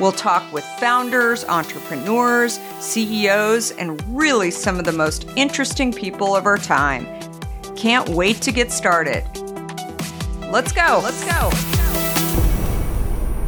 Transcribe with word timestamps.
We'll 0.00 0.12
talk 0.12 0.52
with 0.52 0.64
founders, 0.78 1.44
entrepreneurs, 1.46 2.60
CEOs, 2.78 3.72
and 3.72 4.00
really 4.16 4.52
some 4.52 4.78
of 4.78 4.84
the 4.84 4.92
most 4.92 5.28
interesting 5.34 5.92
people 5.92 6.36
of 6.36 6.46
our 6.46 6.56
time. 6.56 7.04
Can't 7.74 8.08
wait 8.10 8.40
to 8.42 8.52
get 8.52 8.70
started. 8.70 9.24
Let's 10.52 10.70
go. 10.70 11.00
Let's 11.02 11.24
go. 11.24 11.50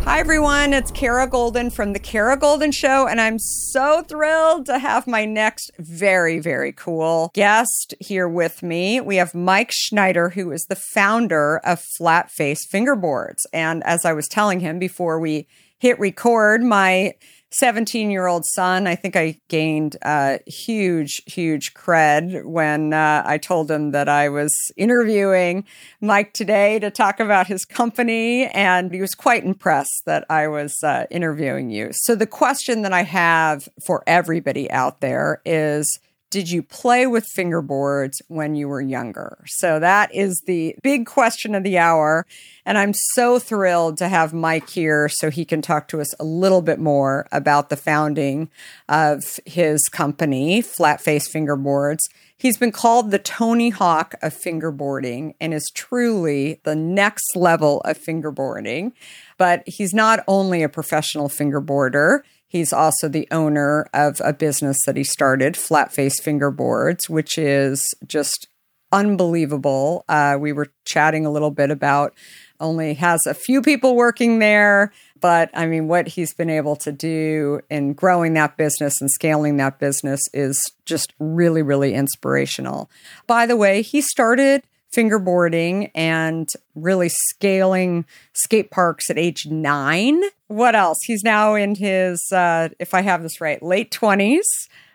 Hi, 0.02 0.18
everyone. 0.18 0.72
It's 0.72 0.90
Kara 0.90 1.30
Goldin 1.30 1.72
from 1.72 1.92
The 1.92 2.00
Kara 2.00 2.36
Goldin 2.36 2.74
Show, 2.74 3.06
and 3.06 3.20
I'm 3.20 3.38
so 3.38 4.02
thrilled 4.02 4.66
to 4.66 4.80
have 4.80 5.06
my 5.06 5.24
next 5.24 5.70
very, 5.78 6.40
very 6.40 6.72
cool 6.72 7.30
guest 7.32 7.94
here 8.00 8.28
with 8.28 8.60
me. 8.60 9.00
We 9.00 9.16
have 9.16 9.36
Mike 9.36 9.70
Schneider, 9.70 10.30
who 10.30 10.50
is 10.50 10.64
the 10.64 10.74
founder 10.74 11.58
of 11.58 11.80
Flat 11.80 12.28
Face 12.28 12.66
Fingerboards. 12.66 13.46
And 13.52 13.84
as 13.84 14.04
I 14.04 14.12
was 14.12 14.26
telling 14.26 14.58
him 14.58 14.80
before 14.80 15.20
we 15.20 15.46
hit 15.80 15.98
record, 15.98 16.62
my 16.62 17.14
17 17.52 18.10
year 18.10 18.26
old 18.26 18.44
son, 18.46 18.86
I 18.86 18.94
think 18.94 19.16
I 19.16 19.40
gained 19.48 19.96
uh, 20.02 20.38
huge, 20.46 21.20
huge 21.26 21.74
cred 21.74 22.44
when 22.44 22.92
uh, 22.92 23.24
I 23.26 23.38
told 23.38 23.70
him 23.70 23.90
that 23.90 24.08
I 24.08 24.28
was 24.28 24.52
interviewing 24.76 25.64
Mike 26.00 26.32
today 26.32 26.78
to 26.78 26.90
talk 26.90 27.18
about 27.18 27.48
his 27.48 27.64
company. 27.64 28.46
And 28.46 28.92
he 28.92 29.00
was 29.00 29.14
quite 29.14 29.44
impressed 29.44 30.02
that 30.06 30.24
I 30.30 30.46
was 30.46 30.76
uh, 30.84 31.06
interviewing 31.10 31.70
you. 31.70 31.88
So, 31.92 32.14
the 32.14 32.26
question 32.26 32.82
that 32.82 32.92
I 32.92 33.02
have 33.02 33.68
for 33.84 34.04
everybody 34.06 34.70
out 34.70 35.00
there 35.00 35.42
is 35.44 35.98
did 36.30 36.48
you 36.48 36.62
play 36.62 37.08
with 37.08 37.26
fingerboards 37.36 38.14
when 38.28 38.54
you 38.54 38.68
were 38.68 38.80
younger? 38.80 39.42
So 39.46 39.80
that 39.80 40.14
is 40.14 40.40
the 40.46 40.76
big 40.82 41.04
question 41.06 41.56
of 41.56 41.64
the 41.64 41.76
hour. 41.76 42.24
And 42.64 42.78
I'm 42.78 42.94
so 42.94 43.40
thrilled 43.40 43.98
to 43.98 44.08
have 44.08 44.32
Mike 44.32 44.70
here 44.70 45.08
so 45.08 45.30
he 45.30 45.44
can 45.44 45.60
talk 45.60 45.88
to 45.88 46.00
us 46.00 46.14
a 46.20 46.24
little 46.24 46.62
bit 46.62 46.78
more 46.78 47.26
about 47.32 47.68
the 47.68 47.76
founding 47.76 48.48
of 48.88 49.40
his 49.44 49.88
company, 49.88 50.62
Flat 50.62 51.00
Face 51.00 51.28
Fingerboards. 51.28 51.98
He's 52.36 52.56
been 52.56 52.72
called 52.72 53.10
the 53.10 53.18
Tony 53.18 53.70
Hawk 53.70 54.14
of 54.22 54.34
fingerboarding 54.34 55.34
and 55.40 55.52
is 55.52 55.70
truly 55.74 56.60
the 56.62 56.76
next 56.76 57.36
level 57.36 57.80
of 57.82 57.98
fingerboarding. 57.98 58.92
But 59.36 59.62
he's 59.66 59.92
not 59.92 60.20
only 60.28 60.62
a 60.62 60.68
professional 60.68 61.28
fingerboarder, 61.28 62.20
He's 62.50 62.72
also 62.72 63.08
the 63.08 63.28
owner 63.30 63.86
of 63.94 64.20
a 64.24 64.32
business 64.32 64.76
that 64.84 64.96
he 64.96 65.04
started, 65.04 65.56
Flat 65.56 65.92
Face 65.92 66.20
Fingerboards, 66.20 67.08
which 67.08 67.38
is 67.38 67.86
just 68.08 68.48
unbelievable. 68.90 70.04
Uh, 70.08 70.36
we 70.36 70.52
were 70.52 70.66
chatting 70.84 71.24
a 71.24 71.30
little 71.30 71.52
bit 71.52 71.70
about 71.70 72.12
only 72.58 72.94
has 72.94 73.20
a 73.24 73.34
few 73.34 73.62
people 73.62 73.94
working 73.94 74.40
there, 74.40 74.92
but 75.20 75.48
I 75.54 75.66
mean, 75.66 75.86
what 75.86 76.08
he's 76.08 76.34
been 76.34 76.50
able 76.50 76.74
to 76.76 76.90
do 76.90 77.60
in 77.70 77.92
growing 77.92 78.34
that 78.34 78.56
business 78.56 79.00
and 79.00 79.08
scaling 79.12 79.56
that 79.58 79.78
business 79.78 80.20
is 80.34 80.60
just 80.84 81.14
really, 81.20 81.62
really 81.62 81.94
inspirational. 81.94 82.90
By 83.28 83.46
the 83.46 83.56
way, 83.56 83.80
he 83.82 84.00
started 84.00 84.64
fingerboarding 84.94 85.90
and 85.94 86.48
really 86.74 87.08
scaling 87.08 88.04
skate 88.32 88.70
parks 88.70 89.10
at 89.10 89.18
age 89.18 89.46
nine. 89.46 90.20
What 90.48 90.74
else? 90.74 90.98
He's 91.04 91.22
now 91.22 91.54
in 91.54 91.74
his, 91.74 92.24
uh, 92.32 92.70
if 92.78 92.94
I 92.94 93.02
have 93.02 93.22
this 93.22 93.40
right, 93.40 93.62
late 93.62 93.90
20s. 93.90 94.42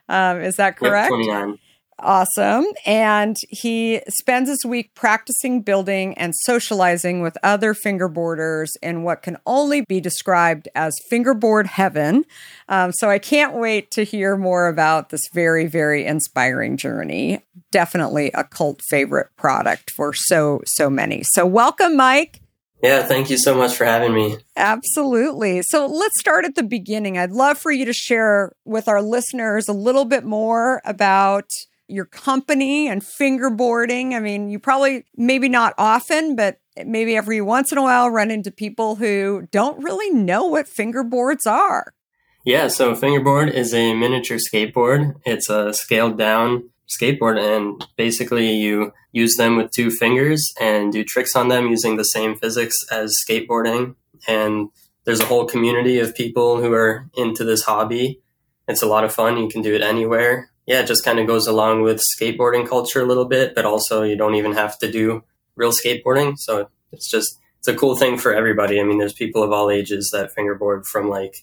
Um, 0.08 0.42
is 0.42 0.58
that 0.58 0.78
correct? 0.78 1.12
Yep, 1.12 1.25
29. 1.25 1.59
Awesome. 2.00 2.66
And 2.86 3.38
he 3.50 4.02
spends 4.10 4.50
his 4.50 4.66
week 4.66 4.94
practicing 4.96 5.62
building 5.62 6.14
and 6.18 6.34
socializing 6.44 7.22
with 7.22 7.38
other 7.42 7.74
fingerboarders 7.74 8.68
in 8.84 9.04
what 9.04 9.22
can 9.22 9.38
only 9.46 9.82
be 9.82 10.02
described 10.02 10.68
as 10.76 10.94
fingerboard 11.10 11.68
heaven. 11.68 12.26
Um, 12.68 12.92
so 12.92 13.10
I 13.10 13.18
can't 13.18 13.56
wait 13.56 13.92
to 13.92 14.04
hear 14.04 14.36
more 14.36 14.68
about 14.68 15.10
this 15.10 15.22
very, 15.34 15.68
very 15.68 16.06
inspiring 16.06 16.76
journey. 16.76 17.42
Definitely 17.72 18.32
a 18.34 18.44
cult 18.44 18.82
favorite 18.90 19.30
product 19.38 19.90
for 19.92 20.14
so, 20.14 20.62
so 20.66 20.90
many. 20.90 21.24
So 21.32 21.46
welcome, 21.46 21.96
Mike. 21.96 22.42
Yeah, 22.84 23.04
thank 23.04 23.30
you 23.30 23.38
so 23.38 23.56
much 23.56 23.74
for 23.74 23.86
having 23.86 24.14
me. 24.14 24.38
Absolutely. 24.58 25.62
So 25.62 25.86
let's 25.88 26.20
start 26.20 26.44
at 26.44 26.56
the 26.56 26.64
beginning. 26.64 27.18
I'd 27.18 27.32
love 27.32 27.58
for 27.58 27.72
you 27.72 27.86
to 27.86 27.94
share 27.94 28.52
with 28.66 28.90
our 28.90 29.02
listeners 29.02 29.70
a 29.70 29.74
little 29.74 30.06
bit 30.06 30.26
more 30.26 30.82
about 30.84 31.50
your 31.88 32.06
company 32.06 32.88
and 32.88 33.01
fingerboarding. 33.01 34.13
I 34.13 34.19
mean, 34.19 34.50
you 34.50 34.59
probably, 34.59 35.06
maybe 35.16 35.50
not 35.50 35.73
often, 35.78 36.35
but 36.35 36.59
maybe 36.85 37.16
every 37.16 37.41
once 37.41 37.72
in 37.72 37.78
a 37.78 37.84
while 37.84 38.09
run 38.09 38.31
into 38.31 38.51
people 38.51 38.96
who 38.96 39.47
don't 39.51 39.84
really 39.84 40.09
know 40.12 40.46
what 40.46 40.68
fingerboards 40.68 41.46
are. 41.47 41.94
Yeah, 42.46 42.68
so 42.68 42.96
fingerboard 42.96 43.50
is 43.50 43.73
a 43.73 43.94
miniature 43.94 44.38
skateboard. 44.38 45.16
It's 45.25 45.50
a 45.50 45.73
scaled 45.73 46.18
down 46.18 46.69
skateboard, 46.88 47.40
and 47.40 47.84
basically 47.97 48.52
you 48.52 48.94
use 49.12 49.35
them 49.35 49.57
with 49.57 49.72
two 49.72 49.90
fingers 49.90 50.53
and 50.59 50.94
do 50.94 51.03
tricks 51.03 51.35
on 51.35 51.47
them 51.47 51.67
using 51.67 51.97
the 51.97 52.03
same 52.03 52.35
physics 52.35 52.75
as 52.91 53.16
skateboarding. 53.28 53.96
And 54.28 54.69
there's 55.06 55.22
a 55.22 55.25
whole 55.25 55.46
community 55.46 56.00
of 56.00 56.16
people 56.16 56.62
who 56.62 56.72
are 56.73 57.09
into 57.16 57.44
this 57.44 57.63
hobby. 57.63 58.22
It's 58.67 58.84
a 58.84 58.88
lot 58.88 59.03
of 59.03 59.13
fun. 59.13 59.38
You 59.38 59.47
can 59.47 59.62
do 59.62 59.73
it 59.73 59.81
anywhere 59.81 60.52
yeah, 60.66 60.81
it 60.81 60.88
just 60.88 61.06
kind 61.06 61.20
of 61.20 61.28
goes 61.28 61.48
along 61.48 61.84
with 61.84 62.02
skateboarding 62.20 62.68
culture 62.68 63.02
a 63.02 63.06
little 63.06 63.26
bit, 63.26 63.53
but 63.53 63.66
also 63.66 64.03
you 64.03 64.16
don't 64.16 64.36
even 64.36 64.53
have 64.53 64.78
to 64.80 64.92
do 64.92 65.24
real 65.56 65.72
skateboarding. 65.72 66.36
So 66.38 66.70
it's 66.92 67.09
just, 67.09 67.40
it's 67.59 67.68
a 67.68 67.76
cool 67.76 67.96
thing 67.96 68.18
for 68.18 68.34
everybody. 68.34 68.80
I 68.80 68.84
mean, 68.84 68.98
there's 68.98 69.14
people 69.14 69.44
of 69.44 69.52
all 69.52 69.70
ages 69.70 70.09
that 70.12 70.34
fingerboard 70.34 70.86
from 70.86 71.09
like, 71.09 71.36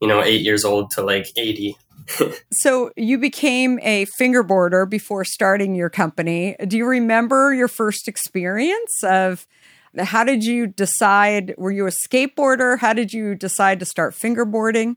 you 0.00 0.08
know, 0.08 0.22
eight 0.22 0.40
years 0.40 0.64
old 0.64 0.90
to 0.92 1.02
like 1.02 1.26
80. 1.36 1.76
so 2.52 2.90
you 2.96 3.18
became 3.18 3.78
a 3.82 4.06
fingerboarder 4.18 4.88
before 4.88 5.24
starting 5.24 5.74
your 5.74 5.90
company. 5.90 6.56
Do 6.66 6.78
you 6.78 6.86
remember 6.86 7.52
your 7.52 7.68
first 7.68 8.08
experience 8.08 9.02
of 9.04 9.46
how 9.98 10.24
did 10.24 10.44
you 10.44 10.66
decide? 10.66 11.54
Were 11.58 11.70
you 11.70 11.86
a 11.86 11.90
skateboarder? 11.90 12.78
How 12.78 12.92
did 12.92 13.12
you 13.12 13.34
decide 13.34 13.80
to 13.80 13.86
start 13.86 14.14
fingerboarding? 14.14 14.96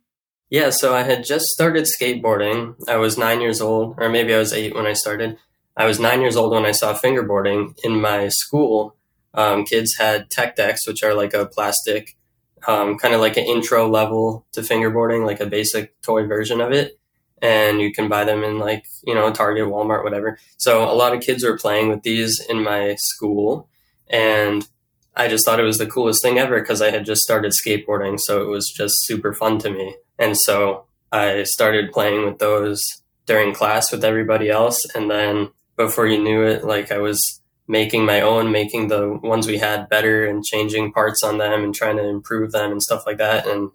Yeah, 0.53 0.69
so 0.69 0.93
I 0.93 1.01
had 1.01 1.25
just 1.25 1.45
started 1.45 1.85
skateboarding. 1.85 2.75
I 2.87 2.97
was 2.97 3.17
nine 3.17 3.41
years 3.41 3.59
old, 3.59 3.95
or 3.97 4.07
maybe 4.07 4.35
I 4.35 4.37
was 4.37 4.53
eight 4.53 4.75
when 4.75 4.85
I 4.85 4.93
started. 4.93 5.39
I 5.75 5.87
was 5.87 5.99
nine 5.99 6.21
years 6.21 6.35
old 6.35 6.53
when 6.53 6.63
I 6.63 6.73
saw 6.73 6.93
fingerboarding 6.93 7.75
in 7.83 7.99
my 7.99 8.27
school. 8.27 8.95
Um, 9.33 9.65
kids 9.65 9.95
had 9.97 10.29
tech 10.29 10.55
decks, 10.55 10.85
which 10.87 11.01
are 11.01 11.15
like 11.15 11.33
a 11.33 11.47
plastic, 11.47 12.15
um, 12.67 12.99
kind 12.99 13.15
of 13.15 13.19
like 13.19 13.35
an 13.35 13.45
intro 13.45 13.89
level 13.89 14.45
to 14.51 14.61
fingerboarding, 14.61 15.25
like 15.25 15.39
a 15.39 15.47
basic 15.47 15.99
toy 16.03 16.27
version 16.27 16.61
of 16.61 16.71
it. 16.71 16.99
And 17.41 17.81
you 17.81 17.91
can 17.91 18.07
buy 18.07 18.23
them 18.23 18.43
in 18.43 18.59
like, 18.59 18.85
you 19.03 19.15
know, 19.15 19.33
Target, 19.33 19.65
Walmart, 19.65 20.03
whatever. 20.03 20.37
So 20.57 20.83
a 20.83 20.93
lot 20.93 21.15
of 21.15 21.23
kids 21.23 21.43
were 21.43 21.57
playing 21.57 21.89
with 21.89 22.03
these 22.03 22.39
in 22.47 22.63
my 22.63 22.93
school. 22.99 23.69
And 24.07 24.67
I 25.15 25.27
just 25.27 25.45
thought 25.45 25.59
it 25.59 25.63
was 25.63 25.77
the 25.77 25.87
coolest 25.87 26.21
thing 26.23 26.39
ever 26.39 26.59
because 26.59 26.81
I 26.81 26.91
had 26.91 27.05
just 27.05 27.21
started 27.21 27.51
skateboarding. 27.53 28.19
So 28.19 28.41
it 28.41 28.47
was 28.47 28.73
just 28.75 29.05
super 29.05 29.33
fun 29.33 29.59
to 29.59 29.69
me. 29.69 29.95
And 30.17 30.35
so 30.37 30.85
I 31.11 31.43
started 31.43 31.91
playing 31.91 32.25
with 32.25 32.39
those 32.39 32.81
during 33.25 33.53
class 33.53 33.91
with 33.91 34.03
everybody 34.03 34.49
else. 34.49 34.79
And 34.95 35.09
then 35.09 35.51
before 35.75 36.07
you 36.07 36.21
knew 36.21 36.43
it, 36.43 36.63
like 36.63 36.91
I 36.91 36.97
was 36.97 37.41
making 37.67 38.05
my 38.05 38.21
own, 38.21 38.51
making 38.51 38.87
the 38.87 39.19
ones 39.23 39.47
we 39.47 39.57
had 39.57 39.89
better 39.89 40.25
and 40.25 40.43
changing 40.43 40.91
parts 40.91 41.23
on 41.23 41.37
them 41.37 41.63
and 41.63 41.73
trying 41.73 41.97
to 41.97 42.07
improve 42.07 42.51
them 42.51 42.71
and 42.71 42.81
stuff 42.81 43.05
like 43.05 43.17
that. 43.19 43.47
And 43.47 43.71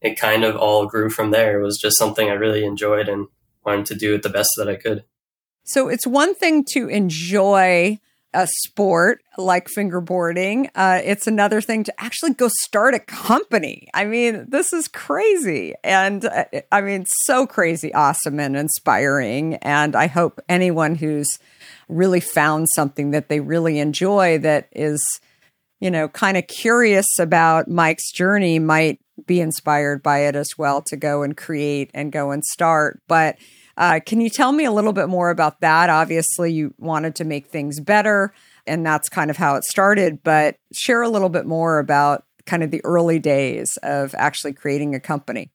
it 0.00 0.18
kind 0.18 0.44
of 0.44 0.56
all 0.56 0.86
grew 0.86 1.10
from 1.10 1.30
there. 1.30 1.60
It 1.60 1.62
was 1.62 1.78
just 1.78 1.98
something 1.98 2.28
I 2.28 2.34
really 2.34 2.64
enjoyed 2.64 3.08
and 3.08 3.28
wanted 3.64 3.86
to 3.86 3.94
do 3.94 4.14
it 4.14 4.22
the 4.22 4.30
best 4.30 4.50
that 4.56 4.68
I 4.68 4.76
could. 4.76 5.04
So 5.64 5.88
it's 5.88 6.06
one 6.06 6.34
thing 6.34 6.64
to 6.72 6.88
enjoy 6.88 8.00
a 8.32 8.46
sport 8.46 9.22
like 9.36 9.68
fingerboarding. 9.76 10.68
Uh, 10.74 11.00
it's 11.04 11.26
another 11.26 11.60
thing 11.60 11.84
to 11.84 12.00
actually 12.00 12.34
go 12.34 12.48
start 12.48 12.94
a 12.94 13.00
company. 13.00 13.88
I 13.94 14.04
mean, 14.04 14.46
this 14.48 14.72
is 14.72 14.88
crazy. 14.88 15.74
And 15.82 16.24
uh, 16.24 16.44
I 16.70 16.80
mean, 16.80 17.06
so 17.24 17.46
crazy, 17.46 17.92
awesome, 17.92 18.38
and 18.38 18.56
inspiring. 18.56 19.54
And 19.56 19.96
I 19.96 20.06
hope 20.06 20.40
anyone 20.48 20.94
who's 20.94 21.38
really 21.88 22.20
found 22.20 22.68
something 22.74 23.10
that 23.10 23.28
they 23.28 23.40
really 23.40 23.78
enjoy 23.78 24.38
that 24.38 24.68
is 24.72 25.02
you 25.80 25.90
know, 25.90 26.08
kind 26.08 26.36
of 26.36 26.46
curious 26.46 27.06
about 27.18 27.66
Mike's 27.66 28.12
journey 28.12 28.58
might 28.58 29.00
be 29.26 29.40
inspired 29.40 30.02
by 30.02 30.20
it 30.20 30.36
as 30.36 30.50
well 30.56 30.82
to 30.82 30.96
go 30.96 31.22
and 31.22 31.36
create 31.36 31.90
and 31.94 32.12
go 32.12 32.30
and 32.30 32.44
start. 32.44 33.00
But 33.08 33.36
uh, 33.80 33.98
can 34.04 34.20
you 34.20 34.28
tell 34.28 34.52
me 34.52 34.66
a 34.66 34.70
little 34.70 34.92
bit 34.92 35.08
more 35.08 35.30
about 35.30 35.62
that? 35.62 35.88
Obviously, 35.88 36.52
you 36.52 36.74
wanted 36.76 37.14
to 37.14 37.24
make 37.24 37.46
things 37.46 37.80
better, 37.80 38.34
and 38.66 38.84
that's 38.84 39.08
kind 39.08 39.30
of 39.30 39.38
how 39.38 39.56
it 39.56 39.64
started. 39.64 40.22
But 40.22 40.56
share 40.70 41.00
a 41.00 41.08
little 41.08 41.30
bit 41.30 41.46
more 41.46 41.78
about 41.78 42.24
kind 42.44 42.62
of 42.62 42.70
the 42.70 42.84
early 42.84 43.18
days 43.18 43.78
of 43.82 44.14
actually 44.18 44.52
creating 44.52 44.94
a 44.94 45.00
company. 45.00 45.50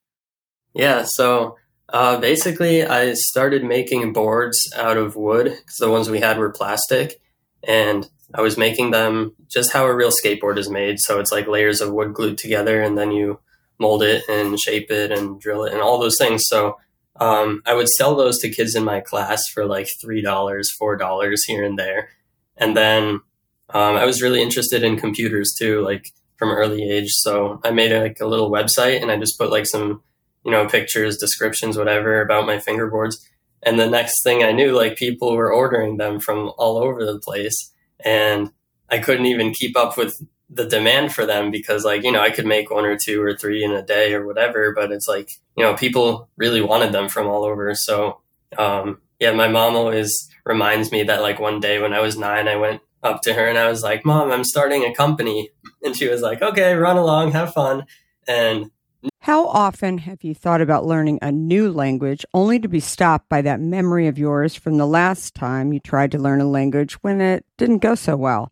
Yeah. 0.73 1.05
So 1.07 1.57
uh, 1.89 2.17
basically, 2.17 2.83
I 2.83 3.13
started 3.13 3.63
making 3.63 4.11
boards 4.11 4.57
out 4.75 4.97
of 4.97 5.15
wood 5.15 5.45
because 5.45 5.75
the 5.79 5.91
ones 5.91 6.09
we 6.09 6.19
had 6.19 6.39
were 6.39 6.49
plastic. 6.49 7.21
And 7.67 8.09
I 8.33 8.41
was 8.41 8.57
making 8.57 8.89
them 8.89 9.35
just 9.47 9.71
how 9.71 9.85
a 9.85 9.95
real 9.95 10.09
skateboard 10.09 10.57
is 10.57 10.67
made. 10.67 10.97
So 10.99 11.19
it's 11.19 11.31
like 11.31 11.45
layers 11.45 11.79
of 11.79 11.93
wood 11.93 12.15
glued 12.15 12.39
together, 12.39 12.81
and 12.81 12.97
then 12.97 13.11
you 13.11 13.39
mold 13.77 14.01
it 14.01 14.23
and 14.27 14.59
shape 14.59 14.89
it 14.89 15.11
and 15.11 15.39
drill 15.39 15.65
it 15.65 15.73
and 15.73 15.81
all 15.81 15.99
those 15.99 16.17
things. 16.17 16.45
So 16.47 16.77
um, 17.19 17.61
I 17.65 17.73
would 17.73 17.89
sell 17.89 18.15
those 18.15 18.39
to 18.39 18.49
kids 18.49 18.75
in 18.75 18.83
my 18.83 18.99
class 18.99 19.41
for 19.53 19.65
like 19.65 19.87
$3, 20.03 20.23
$4 20.23 21.39
here 21.47 21.63
and 21.63 21.79
there. 21.79 22.09
And 22.57 22.75
then 22.75 23.21
um, 23.69 23.95
I 23.95 24.05
was 24.05 24.21
really 24.21 24.41
interested 24.41 24.83
in 24.83 24.97
computers 24.97 25.55
too, 25.57 25.81
like 25.81 26.11
from 26.37 26.49
early 26.49 26.89
age. 26.89 27.09
So 27.11 27.61
I 27.63 27.71
made 27.71 27.91
a, 27.91 28.01
like 28.01 28.19
a 28.19 28.27
little 28.27 28.51
website 28.51 29.01
and 29.01 29.11
I 29.11 29.17
just 29.17 29.37
put 29.37 29.49
like 29.49 29.65
some, 29.65 30.03
you 30.43 30.51
know, 30.51 30.67
pictures, 30.67 31.17
descriptions, 31.17 31.77
whatever 31.77 32.21
about 32.21 32.45
my 32.45 32.57
fingerboards. 32.57 33.15
And 33.63 33.79
the 33.79 33.89
next 33.89 34.21
thing 34.23 34.43
I 34.43 34.51
knew, 34.51 34.75
like 34.75 34.97
people 34.97 35.35
were 35.35 35.51
ordering 35.51 35.97
them 35.97 36.19
from 36.19 36.51
all 36.57 36.77
over 36.77 37.03
the 37.03 37.19
place. 37.19 37.71
And 38.03 38.51
I 38.89 38.99
couldn't 38.99 39.25
even 39.25 39.53
keep 39.53 39.75
up 39.75 39.97
with 39.97 40.21
the 40.55 40.65
demand 40.65 41.13
for 41.13 41.25
them 41.25 41.51
because 41.51 41.83
like 41.83 42.03
you 42.03 42.11
know 42.11 42.21
i 42.21 42.29
could 42.29 42.45
make 42.45 42.71
one 42.71 42.85
or 42.85 42.97
two 42.97 43.21
or 43.21 43.35
three 43.35 43.63
in 43.63 43.71
a 43.71 43.81
day 43.81 44.13
or 44.13 44.25
whatever 44.25 44.73
but 44.73 44.91
it's 44.91 45.07
like 45.07 45.31
you 45.55 45.63
know 45.63 45.75
people 45.75 46.29
really 46.37 46.61
wanted 46.61 46.91
them 46.91 47.09
from 47.09 47.27
all 47.27 47.43
over. 47.43 47.73
So 47.75 48.21
um 48.57 49.01
yeah 49.19 49.31
my 49.33 49.47
mom 49.47 49.75
always 49.75 50.29
reminds 50.45 50.91
me 50.91 51.03
that 51.03 51.21
like 51.21 51.39
one 51.39 51.59
day 51.59 51.81
when 51.81 51.93
i 51.93 51.99
was 51.99 52.17
nine 52.17 52.47
i 52.47 52.55
went 52.55 52.81
up 53.03 53.21
to 53.21 53.33
her 53.33 53.47
and 53.47 53.57
i 53.57 53.67
was 53.67 53.83
like 53.83 54.05
mom 54.05 54.31
i'm 54.31 54.43
starting 54.43 54.83
a 54.83 54.93
company. 54.93 55.49
And 55.83 55.95
she 55.95 56.07
was 56.07 56.21
like 56.21 56.41
okay 56.41 56.73
run 56.73 56.97
along 56.97 57.31
have 57.33 57.53
fun. 57.53 57.85
And 58.27 58.71
how 59.19 59.47
often 59.47 59.99
have 59.99 60.23
you 60.23 60.33
thought 60.33 60.61
about 60.61 60.85
learning 60.85 61.19
a 61.21 61.31
new 61.31 61.71
language 61.71 62.25
only 62.33 62.59
to 62.59 62.67
be 62.67 62.79
stopped 62.79 63.29
by 63.29 63.41
that 63.41 63.59
memory 63.59 64.07
of 64.07 64.17
yours 64.17 64.55
from 64.55 64.77
the 64.77 64.87
last 64.87 65.35
time 65.35 65.73
you 65.73 65.79
tried 65.79 66.11
to 66.11 66.17
learn 66.17 66.41
a 66.41 66.49
language 66.49 66.93
when 67.03 67.21
it 67.21 67.45
didn't 67.57 67.79
go 67.79 67.93
so 67.93 68.15
well 68.15 68.51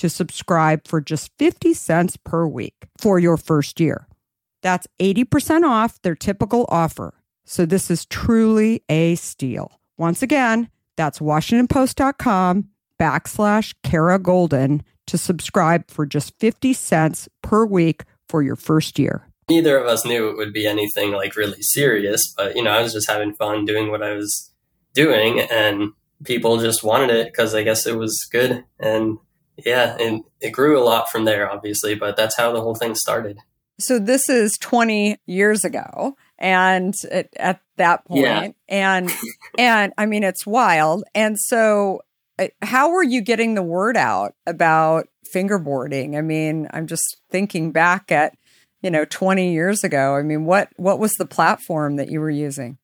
to 0.00 0.08
subscribe 0.08 0.88
for 0.88 1.02
just 1.02 1.30
50 1.38 1.74
cents 1.74 2.16
per 2.16 2.46
week 2.46 2.86
for 2.98 3.18
your 3.18 3.36
first 3.36 3.78
year. 3.80 4.06
That's 4.62 4.86
80% 4.98 5.62
off 5.62 6.00
their 6.00 6.14
typical 6.14 6.64
offer. 6.70 7.12
So 7.44 7.66
this 7.66 7.90
is 7.90 8.06
truly 8.06 8.82
a 8.88 9.16
steal. 9.16 9.78
Once 9.98 10.22
again, 10.22 10.70
that's 10.96 11.18
washingtonpost.com 11.18 12.68
backslash 12.98 13.74
Kara 13.82 14.18
Goldin 14.18 14.80
to 15.06 15.18
subscribe 15.18 15.90
for 15.90 16.06
just 16.06 16.32
50 16.40 16.72
cents 16.72 17.28
per 17.42 17.66
week 17.66 18.04
for 18.26 18.42
your 18.42 18.56
first 18.56 18.98
year. 18.98 19.26
Neither 19.50 19.76
of 19.76 19.86
us 19.86 20.06
knew 20.06 20.30
it 20.30 20.36
would 20.38 20.54
be 20.54 20.66
anything 20.66 21.12
like 21.12 21.36
really 21.36 21.60
serious, 21.60 22.32
but 22.34 22.56
you 22.56 22.62
know, 22.62 22.70
I 22.70 22.80
was 22.80 22.94
just 22.94 23.10
having 23.10 23.34
fun 23.34 23.66
doing 23.66 23.90
what 23.90 24.02
I 24.02 24.14
was 24.14 24.50
doing 24.94 25.40
and 25.40 25.92
people 26.24 26.58
just 26.58 26.82
wanted 26.82 27.10
it 27.10 27.26
because 27.26 27.54
I 27.54 27.62
guess 27.64 27.86
it 27.86 27.98
was 27.98 28.26
good. 28.30 28.64
And 28.78 29.18
yeah, 29.64 29.96
and 29.98 30.24
it 30.40 30.50
grew 30.50 30.78
a 30.78 30.84
lot 30.84 31.10
from 31.10 31.24
there, 31.24 31.50
obviously, 31.50 31.94
but 31.94 32.16
that's 32.16 32.36
how 32.36 32.52
the 32.52 32.60
whole 32.60 32.74
thing 32.74 32.94
started. 32.94 33.38
So 33.78 33.98
this 33.98 34.28
is 34.28 34.58
20 34.60 35.18
years 35.26 35.64
ago 35.64 36.16
and 36.38 36.94
at, 37.10 37.28
at 37.36 37.60
that 37.76 38.04
point, 38.04 38.22
Yeah. 38.24 38.50
and 38.68 39.10
and 39.58 39.92
I 39.96 40.04
mean 40.06 40.22
it's 40.22 40.46
wild. 40.46 41.04
And 41.14 41.38
so 41.38 42.02
uh, 42.38 42.48
how 42.62 42.90
were 42.90 43.02
you 43.02 43.22
getting 43.22 43.54
the 43.54 43.62
word 43.62 43.96
out 43.96 44.34
about 44.46 45.08
fingerboarding? 45.34 46.16
I 46.16 46.20
mean, 46.20 46.68
I'm 46.72 46.86
just 46.86 47.18
thinking 47.30 47.72
back 47.72 48.12
at, 48.12 48.34
you 48.82 48.90
know, 48.90 49.04
20 49.06 49.52
years 49.52 49.82
ago. 49.82 50.14
I 50.14 50.22
mean, 50.22 50.44
what 50.44 50.68
what 50.76 50.98
was 50.98 51.12
the 51.12 51.26
platform 51.26 51.96
that 51.96 52.10
you 52.10 52.20
were 52.20 52.30
using? 52.30 52.76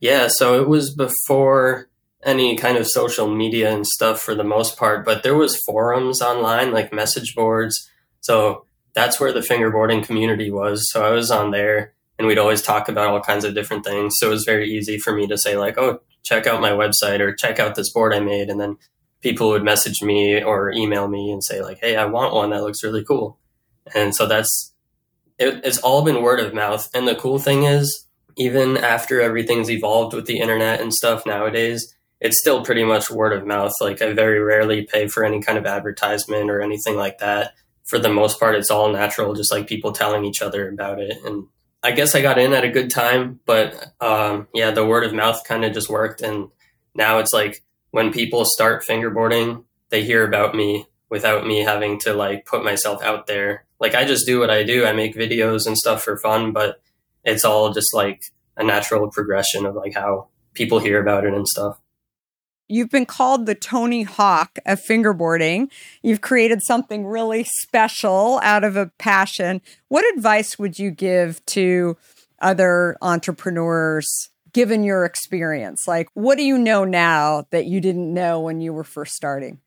Yeah, 0.00 0.28
so 0.30 0.60
it 0.62 0.68
was 0.68 0.94
before 0.94 1.88
any 2.24 2.56
kind 2.56 2.76
of 2.76 2.86
social 2.86 3.32
media 3.32 3.72
and 3.72 3.86
stuff 3.86 4.20
for 4.20 4.34
the 4.34 4.44
most 4.44 4.76
part, 4.76 5.04
but 5.04 5.22
there 5.22 5.36
was 5.36 5.62
forums 5.64 6.20
online 6.20 6.72
like 6.72 6.92
message 6.92 7.34
boards. 7.34 7.88
So 8.20 8.64
that's 8.94 9.20
where 9.20 9.32
the 9.32 9.40
fingerboarding 9.40 10.04
community 10.04 10.50
was. 10.50 10.90
So 10.90 11.04
I 11.04 11.10
was 11.10 11.30
on 11.30 11.52
there 11.52 11.94
and 12.18 12.26
we'd 12.26 12.38
always 12.38 12.62
talk 12.62 12.88
about 12.88 13.08
all 13.08 13.20
kinds 13.20 13.44
of 13.44 13.54
different 13.54 13.84
things. 13.84 14.14
So 14.18 14.28
it 14.28 14.30
was 14.30 14.44
very 14.44 14.70
easy 14.70 14.98
for 14.98 15.14
me 15.14 15.26
to 15.28 15.38
say 15.38 15.56
like, 15.56 15.78
"Oh, 15.78 16.00
check 16.24 16.46
out 16.46 16.60
my 16.60 16.72
website 16.72 17.20
or 17.20 17.32
check 17.32 17.60
out 17.60 17.76
this 17.76 17.92
board 17.92 18.12
I 18.12 18.20
made." 18.20 18.50
And 18.50 18.60
then 18.60 18.76
people 19.20 19.50
would 19.50 19.62
message 19.62 20.02
me 20.02 20.42
or 20.42 20.72
email 20.72 21.06
me 21.06 21.30
and 21.30 21.42
say 21.44 21.62
like, 21.62 21.78
"Hey, 21.80 21.96
I 21.96 22.06
want 22.06 22.34
one 22.34 22.50
that 22.50 22.62
looks 22.62 22.82
really 22.82 23.04
cool." 23.04 23.38
And 23.94 24.14
so 24.14 24.26
that's 24.26 24.72
it, 25.38 25.60
it's 25.64 25.78
all 25.78 26.02
been 26.02 26.22
word 26.22 26.40
of 26.40 26.52
mouth. 26.52 26.88
And 26.92 27.06
the 27.06 27.14
cool 27.14 27.38
thing 27.38 27.62
is 27.62 28.06
even 28.36 28.76
after 28.76 29.20
everything's 29.20 29.70
evolved 29.70 30.14
with 30.14 30.26
the 30.26 30.40
internet 30.40 30.80
and 30.80 30.92
stuff 30.92 31.26
nowadays, 31.26 31.94
it's 32.20 32.40
still 32.40 32.64
pretty 32.64 32.84
much 32.84 33.10
word 33.10 33.32
of 33.32 33.46
mouth. 33.46 33.72
Like 33.80 34.02
I 34.02 34.12
very 34.12 34.40
rarely 34.40 34.84
pay 34.84 35.08
for 35.08 35.24
any 35.24 35.40
kind 35.40 35.58
of 35.58 35.66
advertisement 35.66 36.50
or 36.50 36.60
anything 36.60 36.96
like 36.96 37.18
that. 37.18 37.54
For 37.84 37.98
the 37.98 38.12
most 38.12 38.38
part, 38.38 38.54
it's 38.54 38.70
all 38.70 38.92
natural, 38.92 39.34
just 39.34 39.52
like 39.52 39.66
people 39.66 39.92
telling 39.92 40.24
each 40.24 40.42
other 40.42 40.68
about 40.68 41.00
it. 41.00 41.16
And 41.24 41.46
I 41.82 41.92
guess 41.92 42.14
I 42.14 42.20
got 42.20 42.38
in 42.38 42.52
at 42.52 42.64
a 42.64 42.70
good 42.70 42.90
time, 42.90 43.40
but 43.46 43.92
um, 44.00 44.48
yeah, 44.52 44.72
the 44.72 44.84
word 44.84 45.04
of 45.04 45.14
mouth 45.14 45.42
kind 45.46 45.64
of 45.64 45.72
just 45.72 45.88
worked. 45.88 46.20
And 46.20 46.48
now 46.94 47.18
it's 47.18 47.32
like 47.32 47.62
when 47.92 48.12
people 48.12 48.44
start 48.44 48.84
fingerboarding, 48.86 49.64
they 49.90 50.04
hear 50.04 50.26
about 50.26 50.54
me 50.54 50.86
without 51.08 51.46
me 51.46 51.60
having 51.60 51.98
to 52.00 52.12
like 52.12 52.44
put 52.44 52.64
myself 52.64 53.02
out 53.02 53.26
there. 53.26 53.64
Like 53.80 53.94
I 53.94 54.04
just 54.04 54.26
do 54.26 54.40
what 54.40 54.50
I 54.50 54.64
do. 54.64 54.84
I 54.84 54.92
make 54.92 55.14
videos 55.14 55.66
and 55.66 55.78
stuff 55.78 56.02
for 56.02 56.18
fun, 56.18 56.52
but 56.52 56.82
it's 57.24 57.44
all 57.44 57.72
just 57.72 57.94
like 57.94 58.24
a 58.56 58.64
natural 58.64 59.08
progression 59.08 59.64
of 59.64 59.74
like 59.74 59.94
how 59.94 60.28
people 60.54 60.80
hear 60.80 61.00
about 61.00 61.24
it 61.24 61.32
and 61.32 61.46
stuff. 61.46 61.78
You've 62.68 62.90
been 62.90 63.06
called 63.06 63.46
the 63.46 63.54
Tony 63.54 64.02
Hawk 64.02 64.58
of 64.66 64.80
fingerboarding. 64.82 65.70
You've 66.02 66.20
created 66.20 66.60
something 66.62 67.06
really 67.06 67.44
special 67.44 68.40
out 68.42 68.62
of 68.62 68.76
a 68.76 68.90
passion. 68.98 69.62
What 69.88 70.04
advice 70.14 70.58
would 70.58 70.78
you 70.78 70.90
give 70.90 71.44
to 71.46 71.96
other 72.40 72.96
entrepreneurs 73.00 74.28
given 74.52 74.82
your 74.84 75.06
experience? 75.06 75.84
Like, 75.88 76.08
what 76.12 76.36
do 76.36 76.44
you 76.44 76.58
know 76.58 76.84
now 76.84 77.46
that 77.50 77.64
you 77.64 77.80
didn't 77.80 78.12
know 78.12 78.40
when 78.40 78.60
you 78.60 78.74
were 78.74 78.84
first 78.84 79.14
starting? 79.14 79.60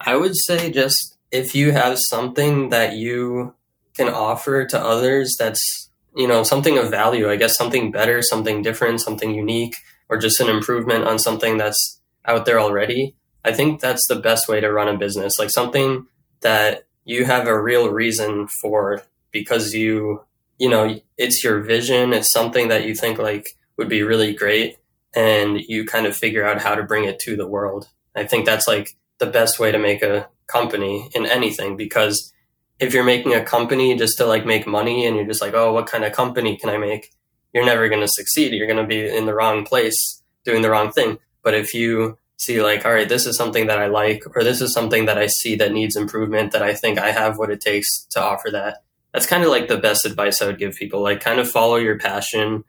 I 0.00 0.16
would 0.16 0.36
say 0.36 0.70
just 0.72 1.16
if 1.30 1.54
you 1.54 1.70
have 1.72 1.96
something 2.10 2.70
that 2.70 2.94
you 2.94 3.54
can 3.96 4.08
offer 4.08 4.66
to 4.66 4.80
others 4.80 5.36
that's, 5.38 5.90
you 6.14 6.26
know, 6.26 6.42
something 6.42 6.76
of 6.76 6.90
value, 6.90 7.30
I 7.30 7.36
guess 7.36 7.56
something 7.56 7.92
better, 7.92 8.20
something 8.20 8.62
different, 8.62 9.00
something 9.00 9.34
unique, 9.34 9.76
or 10.08 10.18
just 10.18 10.40
an 10.40 10.48
improvement 10.48 11.04
on 11.04 11.18
something 11.18 11.56
that's 11.56 11.95
out 12.26 12.44
there 12.44 12.60
already. 12.60 13.14
I 13.44 13.52
think 13.52 13.80
that's 13.80 14.06
the 14.08 14.16
best 14.16 14.48
way 14.48 14.60
to 14.60 14.72
run 14.72 14.88
a 14.88 14.98
business. 14.98 15.38
Like 15.38 15.50
something 15.50 16.06
that 16.40 16.86
you 17.04 17.24
have 17.24 17.46
a 17.46 17.60
real 17.60 17.90
reason 17.90 18.48
for 18.60 19.02
because 19.30 19.74
you, 19.74 20.24
you 20.58 20.68
know, 20.68 20.98
it's 21.16 21.44
your 21.44 21.60
vision, 21.60 22.12
it's 22.12 22.32
something 22.32 22.68
that 22.68 22.84
you 22.84 22.94
think 22.94 23.18
like 23.18 23.46
would 23.76 23.88
be 23.88 24.02
really 24.02 24.34
great 24.34 24.78
and 25.14 25.60
you 25.60 25.84
kind 25.84 26.06
of 26.06 26.16
figure 26.16 26.44
out 26.44 26.60
how 26.60 26.74
to 26.74 26.82
bring 26.82 27.04
it 27.04 27.18
to 27.20 27.36
the 27.36 27.46
world. 27.46 27.88
I 28.14 28.24
think 28.24 28.46
that's 28.46 28.66
like 28.66 28.96
the 29.18 29.26
best 29.26 29.58
way 29.58 29.70
to 29.70 29.78
make 29.78 30.02
a 30.02 30.28
company 30.46 31.10
in 31.14 31.26
anything 31.26 31.76
because 31.76 32.32
if 32.78 32.92
you're 32.92 33.04
making 33.04 33.34
a 33.34 33.44
company 33.44 33.96
just 33.96 34.18
to 34.18 34.26
like 34.26 34.44
make 34.44 34.66
money 34.66 35.06
and 35.06 35.16
you're 35.16 35.26
just 35.26 35.40
like, 35.40 35.54
oh, 35.54 35.72
what 35.72 35.86
kind 35.86 36.04
of 36.04 36.12
company 36.12 36.56
can 36.56 36.70
I 36.70 36.76
make? 36.76 37.12
You're 37.52 37.64
never 37.64 37.88
going 37.88 38.02
to 38.02 38.08
succeed. 38.08 38.52
You're 38.52 38.66
going 38.66 38.78
to 38.78 38.86
be 38.86 39.08
in 39.08 39.26
the 39.26 39.34
wrong 39.34 39.64
place 39.64 40.22
doing 40.44 40.62
the 40.62 40.70
wrong 40.70 40.92
thing. 40.92 41.18
But 41.46 41.54
if 41.54 41.74
you 41.74 42.18
see 42.38 42.60
like, 42.60 42.84
all 42.84 42.92
right, 42.92 43.08
this 43.08 43.24
is 43.24 43.38
something 43.38 43.68
that 43.68 43.78
I 43.78 43.86
like, 43.86 44.24
or 44.34 44.42
this 44.42 44.60
is 44.60 44.74
something 44.74 45.04
that 45.06 45.16
I 45.16 45.28
see 45.28 45.54
that 45.54 45.70
needs 45.70 45.94
improvement, 45.94 46.50
that 46.50 46.60
I 46.60 46.74
think 46.74 46.98
I 46.98 47.12
have 47.12 47.38
what 47.38 47.50
it 47.50 47.60
takes 47.60 48.04
to 48.10 48.20
offer 48.20 48.50
that. 48.50 48.78
That's 49.12 49.28
kind 49.28 49.44
of 49.44 49.50
like 49.50 49.68
the 49.68 49.78
best 49.78 50.04
advice 50.04 50.42
I 50.42 50.46
would 50.46 50.58
give 50.58 50.74
people. 50.74 51.04
Like, 51.04 51.20
kind 51.20 51.38
of 51.38 51.48
follow 51.48 51.76
your 51.76 52.00
passion, 52.00 52.64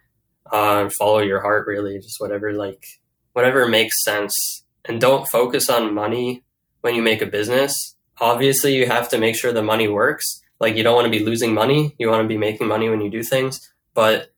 uh, 0.52 0.92
follow 0.96 1.22
your 1.22 1.42
heart, 1.42 1.66
really, 1.66 1.98
just 1.98 2.18
whatever, 2.20 2.54
like, 2.54 2.86
whatever 3.34 3.68
makes 3.68 4.04
sense. 4.04 4.64
And 4.86 5.02
don't 5.02 5.28
focus 5.28 5.72
on 5.72 5.96
money 5.96 6.44
when 6.82 6.94
you 6.94 7.02
make 7.02 7.24
a 7.24 7.26
business. 7.26 7.96
Obviously, 8.22 8.76
you 8.76 8.86
have 8.86 9.10
to 9.10 9.18
make 9.18 9.36
sure 9.36 9.52
the 9.52 9.64
money 9.64 9.88
works. 9.88 10.40
Like, 10.60 10.76
you 10.76 10.84
don't 10.84 10.94
want 10.94 11.12
to 11.12 11.20
be 11.20 11.26
losing 11.26 11.52
money. 11.52 11.96
You 11.98 12.10
want 12.10 12.22
to 12.22 12.28
be 12.28 12.38
making 12.38 12.68
money 12.68 12.90
when 12.90 13.02
you 13.02 13.10
do 13.10 13.24
things. 13.24 13.60
But 13.96 14.32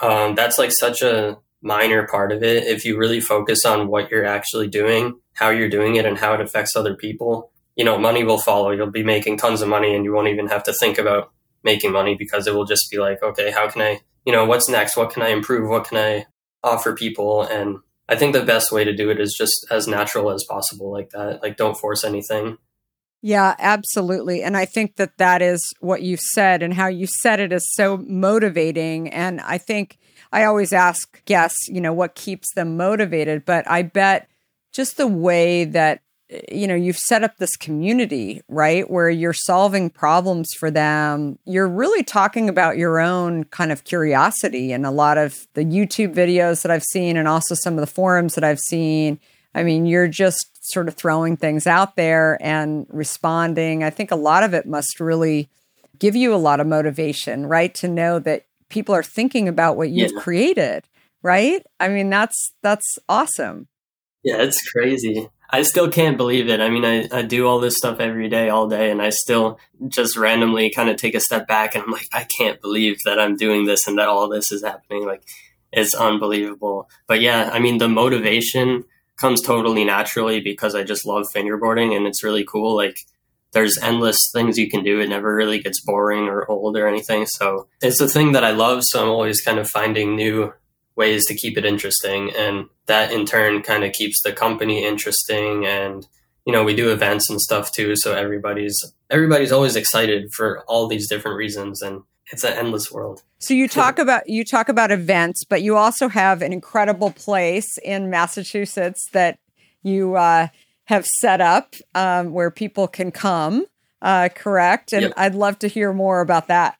um, 0.00 0.34
that's 0.34 0.58
like 0.58 0.72
such 0.72 1.00
a 1.00 1.38
minor 1.64 2.06
part 2.06 2.30
of 2.30 2.42
it. 2.42 2.64
If 2.64 2.84
you 2.84 2.96
really 2.96 3.20
focus 3.20 3.64
on 3.64 3.88
what 3.88 4.10
you're 4.10 4.24
actually 4.24 4.68
doing, 4.68 5.18
how 5.32 5.50
you're 5.50 5.70
doing 5.70 5.96
it, 5.96 6.04
and 6.04 6.18
how 6.18 6.34
it 6.34 6.40
affects 6.40 6.76
other 6.76 6.94
people, 6.94 7.50
you 7.74 7.84
know, 7.84 7.98
money 7.98 8.22
will 8.22 8.38
follow. 8.38 8.70
You'll 8.70 8.90
be 8.90 9.02
making 9.02 9.38
tons 9.38 9.62
of 9.62 9.68
money 9.68 9.96
and 9.96 10.04
you 10.04 10.12
won't 10.12 10.28
even 10.28 10.46
have 10.48 10.62
to 10.64 10.72
think 10.72 10.98
about 10.98 11.32
making 11.64 11.90
money 11.90 12.14
because 12.14 12.46
it 12.46 12.54
will 12.54 12.66
just 12.66 12.90
be 12.90 12.98
like, 12.98 13.22
okay, 13.22 13.50
how 13.50 13.68
can 13.68 13.82
I, 13.82 14.00
you 14.24 14.32
know, 14.32 14.44
what's 14.44 14.68
next? 14.68 14.96
What 14.96 15.10
can 15.10 15.22
I 15.22 15.30
improve? 15.30 15.68
What 15.68 15.88
can 15.88 15.96
I 15.96 16.26
offer 16.62 16.94
people? 16.94 17.42
And 17.42 17.78
I 18.08 18.16
think 18.16 18.34
the 18.34 18.44
best 18.44 18.70
way 18.70 18.84
to 18.84 18.94
do 18.94 19.10
it 19.10 19.18
is 19.18 19.34
just 19.36 19.66
as 19.70 19.88
natural 19.88 20.30
as 20.30 20.44
possible, 20.48 20.92
like 20.92 21.10
that. 21.10 21.42
Like, 21.42 21.56
don't 21.56 21.78
force 21.78 22.04
anything. 22.04 22.58
Yeah, 23.26 23.54
absolutely. 23.58 24.42
And 24.42 24.54
I 24.54 24.66
think 24.66 24.96
that 24.96 25.16
that 25.16 25.40
is 25.40 25.58
what 25.80 26.02
you 26.02 26.18
said 26.18 26.62
and 26.62 26.74
how 26.74 26.88
you 26.88 27.06
said 27.06 27.40
it 27.40 27.54
is 27.54 27.66
so 27.72 27.96
motivating. 27.96 29.08
And 29.08 29.40
I 29.40 29.56
think 29.56 29.96
I 30.30 30.44
always 30.44 30.74
ask 30.74 31.24
guests, 31.24 31.66
you 31.68 31.80
know, 31.80 31.94
what 31.94 32.16
keeps 32.16 32.52
them 32.52 32.76
motivated. 32.76 33.46
But 33.46 33.66
I 33.66 33.80
bet 33.80 34.28
just 34.74 34.98
the 34.98 35.06
way 35.06 35.64
that 35.64 36.02
eh, 36.28 36.40
you 36.52 36.66
know 36.66 36.74
you've 36.74 36.98
set 36.98 37.24
up 37.24 37.38
this 37.38 37.56
community 37.56 38.42
right 38.46 38.90
where 38.90 39.08
you're 39.08 39.32
solving 39.32 39.88
problems 39.88 40.52
for 40.58 40.70
them 40.70 41.38
you're 41.46 41.68
really 41.68 42.02
talking 42.02 42.48
about 42.50 42.76
your 42.76 42.98
own 43.00 43.44
kind 43.44 43.70
of 43.72 43.84
curiosity 43.84 44.72
and 44.72 44.84
a 44.84 44.90
lot 44.90 45.16
of 45.16 45.46
the 45.54 45.64
youtube 45.64 46.14
videos 46.14 46.62
that 46.62 46.72
i've 46.72 46.82
seen 46.82 47.16
and 47.16 47.28
also 47.28 47.54
some 47.54 47.74
of 47.74 47.80
the 47.80 47.86
forums 47.86 48.34
that 48.34 48.42
i've 48.44 48.58
seen 48.58 49.20
i 49.54 49.62
mean 49.62 49.86
you're 49.86 50.08
just 50.08 50.53
sort 50.64 50.88
of 50.88 50.94
throwing 50.94 51.36
things 51.36 51.66
out 51.66 51.96
there 51.96 52.38
and 52.40 52.86
responding 52.90 53.82
i 53.84 53.90
think 53.90 54.10
a 54.10 54.16
lot 54.16 54.42
of 54.42 54.54
it 54.54 54.66
must 54.66 54.98
really 55.00 55.48
give 55.98 56.16
you 56.16 56.34
a 56.34 56.36
lot 56.36 56.60
of 56.60 56.66
motivation 56.66 57.46
right 57.46 57.74
to 57.74 57.86
know 57.88 58.18
that 58.18 58.44
people 58.68 58.94
are 58.94 59.02
thinking 59.02 59.46
about 59.48 59.76
what 59.76 59.90
you've 59.90 60.12
Yeah. 60.12 60.20
created 60.20 60.84
right 61.22 61.64
i 61.78 61.88
mean 61.88 62.10
that's 62.10 62.52
that's 62.62 62.98
awesome 63.08 63.68
Yeah, 64.24 64.38
it's 64.42 64.62
crazy. 64.70 65.28
I 65.50 65.62
still 65.62 65.90
can't 65.90 66.16
believe 66.16 66.48
it. 66.48 66.60
I 66.60 66.68
mean, 66.70 66.84
I, 66.84 67.06
I 67.12 67.22
do 67.22 67.46
all 67.46 67.60
this 67.60 67.76
stuff 67.76 68.00
every 68.00 68.28
day, 68.30 68.48
all 68.48 68.66
day, 68.66 68.90
and 68.90 69.00
I 69.02 69.10
still 69.10 69.58
just 69.86 70.16
randomly 70.16 70.70
kind 70.70 70.88
of 70.88 70.96
take 70.96 71.14
a 71.14 71.20
step 71.20 71.46
back 71.46 71.74
and 71.74 71.84
I'm 71.84 71.92
like, 71.92 72.08
I 72.12 72.24
can't 72.38 72.60
believe 72.60 72.96
that 73.04 73.20
I'm 73.20 73.36
doing 73.36 73.66
this 73.66 73.86
and 73.86 73.98
that 73.98 74.08
all 74.08 74.28
this 74.28 74.50
is 74.50 74.64
happening. 74.64 75.04
Like, 75.06 75.22
it's 75.70 75.94
unbelievable. 75.94 76.88
But 77.06 77.20
yeah, 77.20 77.50
I 77.52 77.58
mean, 77.60 77.76
the 77.78 77.88
motivation 77.88 78.84
comes 79.16 79.40
totally 79.40 79.84
naturally 79.84 80.40
because 80.40 80.74
I 80.74 80.82
just 80.82 81.06
love 81.06 81.26
fingerboarding 81.32 81.96
and 81.96 82.06
it's 82.06 82.24
really 82.24 82.44
cool. 82.44 82.76
Like, 82.76 82.98
there's 83.52 83.78
endless 83.78 84.18
things 84.32 84.58
you 84.58 84.68
can 84.68 84.82
do. 84.82 85.00
It 85.00 85.08
never 85.08 85.34
really 85.34 85.60
gets 85.60 85.80
boring 85.80 86.24
or 86.24 86.50
old 86.50 86.76
or 86.76 86.88
anything. 86.88 87.24
So 87.26 87.68
it's 87.80 88.00
a 88.00 88.08
thing 88.08 88.32
that 88.32 88.44
I 88.44 88.50
love. 88.50 88.80
So 88.82 89.00
I'm 89.00 89.08
always 89.08 89.40
kind 89.40 89.60
of 89.60 89.70
finding 89.70 90.16
new 90.16 90.52
ways 90.96 91.24
to 91.26 91.34
keep 91.34 91.58
it 91.58 91.64
interesting 91.64 92.30
and 92.36 92.66
that 92.86 93.12
in 93.12 93.26
turn 93.26 93.62
kind 93.62 93.84
of 93.84 93.92
keeps 93.92 94.22
the 94.22 94.32
company 94.32 94.84
interesting 94.84 95.66
and 95.66 96.06
you 96.46 96.52
know 96.52 96.62
we 96.62 96.74
do 96.74 96.92
events 96.92 97.28
and 97.28 97.40
stuff 97.40 97.72
too 97.72 97.96
so 97.96 98.14
everybody's 98.14 98.92
everybody's 99.10 99.52
always 99.52 99.76
excited 99.76 100.32
for 100.32 100.62
all 100.68 100.86
these 100.86 101.08
different 101.08 101.36
reasons 101.36 101.82
and 101.82 102.02
it's 102.32 102.44
an 102.44 102.52
endless 102.54 102.90
world 102.90 103.22
So 103.38 103.54
you 103.54 103.68
talk 103.68 103.98
about 103.98 104.22
you 104.28 104.44
talk 104.44 104.68
about 104.68 104.90
events, 104.90 105.44
but 105.44 105.62
you 105.62 105.76
also 105.76 106.08
have 106.08 106.40
an 106.42 106.52
incredible 106.52 107.10
place 107.10 107.76
in 107.84 108.08
Massachusetts 108.10 109.08
that 109.12 109.38
you 109.82 110.16
uh, 110.16 110.48
have 110.84 111.04
set 111.06 111.40
up 111.40 111.74
um, 111.94 112.32
where 112.32 112.50
people 112.50 112.88
can 112.88 113.10
come. 113.10 113.66
Uh, 114.02 114.28
correct, 114.34 114.92
and 114.92 115.02
Yep. 115.02 115.12
I'd 115.16 115.34
love 115.34 115.58
to 115.60 115.68
hear 115.68 115.92
more 115.92 116.20
about 116.20 116.48
that. 116.48 116.76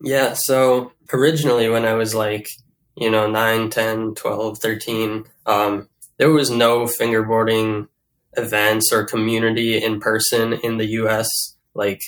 yeah 0.00 0.34
so 0.36 0.92
originally 1.12 1.68
when 1.68 1.84
i 1.84 1.92
was 1.94 2.14
like 2.14 2.46
you 2.96 3.10
know 3.10 3.28
9 3.30 3.70
10 3.70 4.14
12 4.14 4.58
13 4.58 5.24
um, 5.46 5.88
there 6.18 6.30
was 6.30 6.50
no 6.50 6.86
fingerboarding 6.86 7.88
events 8.36 8.92
or 8.92 9.04
community 9.04 9.82
in 9.82 10.00
person 10.00 10.52
in 10.52 10.78
the 10.78 10.86
us 10.86 11.28
like 11.74 12.00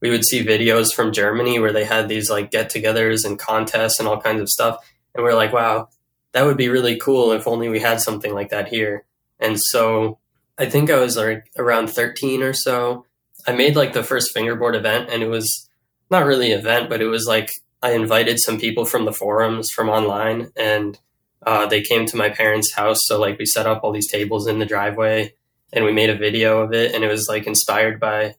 we 0.00 0.10
would 0.10 0.24
see 0.24 0.44
videos 0.44 0.94
from 0.94 1.12
Germany 1.12 1.58
where 1.58 1.72
they 1.72 1.84
had 1.84 2.08
these 2.08 2.30
like 2.30 2.50
get 2.50 2.70
togethers 2.70 3.24
and 3.24 3.38
contests 3.38 3.98
and 3.98 4.08
all 4.08 4.20
kinds 4.20 4.40
of 4.40 4.48
stuff. 4.48 4.78
And 5.14 5.24
we 5.24 5.30
are 5.30 5.34
like, 5.34 5.52
wow, 5.52 5.88
that 6.32 6.44
would 6.44 6.56
be 6.56 6.68
really 6.68 6.96
cool 6.96 7.32
if 7.32 7.46
only 7.46 7.68
we 7.68 7.80
had 7.80 8.00
something 8.00 8.32
like 8.32 8.50
that 8.50 8.68
here. 8.68 9.04
And 9.40 9.58
so 9.58 10.18
I 10.56 10.66
think 10.66 10.90
I 10.90 11.00
was 11.00 11.16
like 11.16 11.50
around 11.56 11.88
13 11.88 12.42
or 12.42 12.52
so. 12.52 13.06
I 13.46 13.52
made 13.52 13.76
like 13.76 13.92
the 13.92 14.04
first 14.04 14.32
fingerboard 14.34 14.76
event 14.76 15.08
and 15.10 15.22
it 15.22 15.28
was 15.28 15.68
not 16.10 16.26
really 16.26 16.52
an 16.52 16.58
event, 16.58 16.88
but 16.88 17.00
it 17.00 17.06
was 17.06 17.26
like 17.26 17.50
I 17.82 17.92
invited 17.92 18.38
some 18.40 18.58
people 18.58 18.84
from 18.84 19.04
the 19.04 19.12
forums 19.12 19.70
from 19.74 19.88
online 19.88 20.50
and 20.56 20.98
uh, 21.46 21.66
they 21.66 21.80
came 21.80 22.06
to 22.06 22.16
my 22.16 22.28
parents' 22.28 22.74
house. 22.74 22.98
So 23.06 23.20
like 23.20 23.38
we 23.38 23.46
set 23.46 23.66
up 23.66 23.82
all 23.82 23.92
these 23.92 24.10
tables 24.10 24.46
in 24.46 24.58
the 24.58 24.66
driveway 24.66 25.34
and 25.72 25.84
we 25.84 25.92
made 25.92 26.10
a 26.10 26.16
video 26.16 26.60
of 26.60 26.72
it 26.72 26.94
and 26.94 27.04
it 27.04 27.08
was 27.08 27.28
like 27.28 27.46
inspired 27.46 28.00
by 28.00 28.34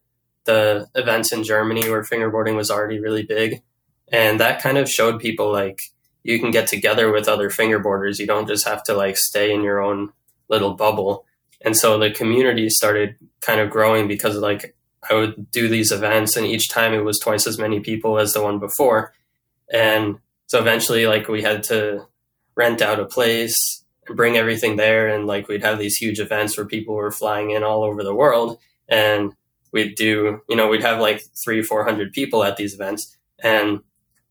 the 0.49 0.87
events 0.95 1.31
in 1.31 1.43
Germany 1.43 1.87
where 1.87 2.01
fingerboarding 2.01 2.55
was 2.55 2.71
already 2.71 2.99
really 2.99 3.21
big. 3.21 3.61
And 4.11 4.39
that 4.39 4.63
kind 4.63 4.79
of 4.79 4.89
showed 4.89 5.21
people 5.21 5.51
like 5.51 5.79
you 6.23 6.39
can 6.39 6.49
get 6.49 6.67
together 6.67 7.11
with 7.11 7.27
other 7.27 7.51
fingerboarders. 7.51 8.17
You 8.17 8.25
don't 8.25 8.47
just 8.47 8.67
have 8.67 8.83
to 8.85 8.95
like 8.95 9.15
stay 9.15 9.53
in 9.53 9.61
your 9.61 9.79
own 9.79 10.09
little 10.49 10.73
bubble. 10.73 11.25
And 11.61 11.77
so 11.77 11.99
the 11.99 12.09
community 12.09 12.67
started 12.69 13.15
kind 13.41 13.59
of 13.59 13.69
growing 13.69 14.07
because 14.07 14.37
like 14.37 14.75
I 15.07 15.13
would 15.13 15.51
do 15.51 15.67
these 15.67 15.91
events 15.91 16.35
and 16.35 16.47
each 16.47 16.69
time 16.69 16.95
it 16.95 17.05
was 17.05 17.19
twice 17.19 17.45
as 17.45 17.59
many 17.59 17.79
people 17.79 18.17
as 18.17 18.33
the 18.33 18.41
one 18.41 18.57
before. 18.57 19.13
And 19.71 20.17
so 20.47 20.57
eventually 20.57 21.05
like 21.05 21.27
we 21.27 21.43
had 21.43 21.61
to 21.65 22.07
rent 22.55 22.81
out 22.81 22.99
a 22.99 23.05
place 23.05 23.83
and 24.07 24.17
bring 24.17 24.35
everything 24.35 24.77
there 24.77 25.09
and 25.09 25.27
like 25.27 25.47
we'd 25.47 25.63
have 25.63 25.77
these 25.77 25.97
huge 25.97 26.19
events 26.19 26.57
where 26.57 26.65
people 26.65 26.95
were 26.95 27.11
flying 27.11 27.51
in 27.51 27.63
all 27.63 27.83
over 27.83 28.03
the 28.03 28.15
world 28.15 28.57
and 28.87 29.35
we'd 29.71 29.95
do 29.95 30.41
you 30.49 30.55
know 30.55 30.67
we'd 30.67 30.83
have 30.83 30.99
like 30.99 31.21
three 31.43 31.61
four 31.61 31.83
hundred 31.83 32.11
people 32.13 32.43
at 32.43 32.57
these 32.57 32.73
events. 32.73 33.15
And 33.41 33.81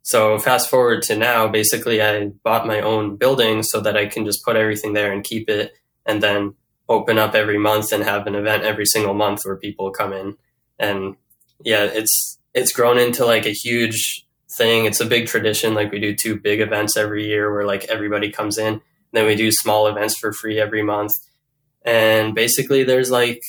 so 0.02 0.38
fast 0.38 0.70
forward 0.70 1.02
to 1.02 1.16
now 1.16 1.48
basically 1.48 2.00
i 2.00 2.26
bought 2.42 2.66
my 2.66 2.80
own 2.80 3.16
building 3.16 3.62
so 3.62 3.78
that 3.80 3.96
i 3.96 4.06
can 4.06 4.24
just 4.24 4.42
put 4.42 4.56
everything 4.56 4.94
there 4.94 5.12
and 5.12 5.22
keep 5.22 5.50
it 5.50 5.72
and 6.06 6.22
then 6.22 6.54
open 6.88 7.18
up 7.18 7.34
every 7.34 7.58
month 7.58 7.92
and 7.92 8.02
have 8.02 8.26
an 8.26 8.34
event 8.34 8.64
every 8.64 8.86
single 8.86 9.14
month 9.14 9.40
where 9.44 9.56
people 9.56 9.90
come 9.90 10.12
in. 10.12 10.36
And 10.78 11.16
yeah 11.64 11.84
it's 11.84 12.38
it's 12.54 12.72
grown 12.72 12.98
into 12.98 13.26
like 13.26 13.46
a 13.46 13.52
huge 13.52 14.26
thing. 14.50 14.86
It's 14.86 15.00
a 15.00 15.06
big 15.06 15.26
tradition. 15.26 15.74
Like 15.74 15.92
we 15.92 16.00
do 16.00 16.14
two 16.14 16.40
big 16.40 16.60
events 16.60 16.96
every 16.96 17.26
year 17.26 17.52
where 17.52 17.66
like 17.66 17.84
everybody 17.84 18.32
comes 18.32 18.58
in. 18.58 18.80
Then 19.12 19.26
we 19.26 19.36
do 19.36 19.52
small 19.52 19.86
events 19.86 20.16
for 20.18 20.32
free 20.32 20.58
every 20.58 20.82
month. 20.82 21.12
And 21.84 22.34
basically 22.34 22.84
there's 22.84 23.10
like 23.10 23.40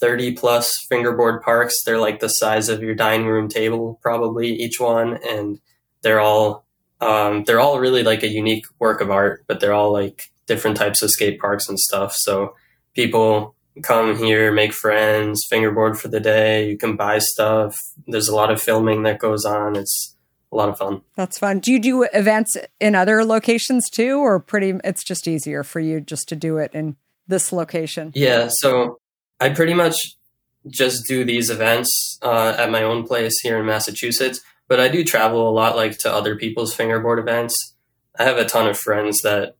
30 0.00 0.32
plus 0.32 0.72
fingerboard 0.88 1.42
parks. 1.42 1.82
They're 1.84 2.00
like 2.00 2.20
the 2.20 2.28
size 2.28 2.68
of 2.68 2.82
your 2.82 2.94
dining 2.94 3.26
room 3.26 3.48
table, 3.48 3.98
probably 4.02 4.48
each 4.48 4.80
one, 4.80 5.18
and 5.26 5.60
they're 6.02 6.20
all 6.20 6.64
um, 7.00 7.44
they're 7.44 7.60
all 7.60 7.80
really 7.80 8.02
like 8.02 8.22
a 8.22 8.28
unique 8.28 8.64
work 8.78 9.00
of 9.00 9.10
art, 9.10 9.44
but 9.46 9.60
they're 9.60 9.74
all 9.74 9.92
like 9.92 10.22
different 10.46 10.76
types 10.76 11.02
of 11.02 11.10
skate 11.10 11.38
parks 11.40 11.68
and 11.68 11.78
stuff. 11.78 12.14
So 12.14 12.54
people 12.94 13.54
come 13.82 14.16
here, 14.16 14.52
make 14.52 14.72
friends, 14.72 15.44
fingerboard 15.48 15.98
for 15.98 16.08
the 16.08 16.20
day. 16.20 16.68
You 16.68 16.78
can 16.78 16.96
buy 16.96 17.18
stuff. 17.18 17.76
There's 18.06 18.28
a 18.28 18.34
lot 18.34 18.50
of 18.50 18.62
filming 18.62 19.02
that 19.02 19.18
goes 19.18 19.44
on. 19.44 19.76
It's 19.76 20.16
a 20.52 20.56
lot 20.56 20.68
of 20.68 20.78
fun. 20.78 21.02
That's 21.16 21.38
fun. 21.38 21.58
Do 21.58 21.72
you 21.72 21.80
do 21.80 22.06
events 22.12 22.56
in 22.80 22.94
other 22.94 23.24
locations 23.24 23.90
too, 23.90 24.18
or 24.18 24.38
pretty? 24.38 24.78
It's 24.84 25.04
just 25.04 25.26
easier 25.26 25.64
for 25.64 25.80
you 25.80 26.00
just 26.00 26.28
to 26.28 26.36
do 26.36 26.58
it 26.58 26.72
in 26.72 26.96
this 27.26 27.52
location. 27.52 28.12
Yeah, 28.14 28.48
so 28.48 28.98
I 29.40 29.50
pretty 29.50 29.74
much 29.74 29.96
just 30.68 31.06
do 31.06 31.24
these 31.24 31.50
events 31.50 32.18
uh, 32.22 32.54
at 32.58 32.70
my 32.70 32.82
own 32.82 33.06
place 33.06 33.40
here 33.40 33.58
in 33.58 33.66
Massachusetts, 33.66 34.40
but 34.68 34.80
I 34.80 34.88
do 34.88 35.04
travel 35.04 35.48
a 35.48 35.52
lot, 35.52 35.76
like 35.76 35.98
to 35.98 36.12
other 36.12 36.36
people's 36.36 36.74
fingerboard 36.74 37.18
events. 37.18 37.74
I 38.18 38.24
have 38.24 38.38
a 38.38 38.44
ton 38.44 38.68
of 38.68 38.78
friends 38.78 39.20
that 39.22 39.56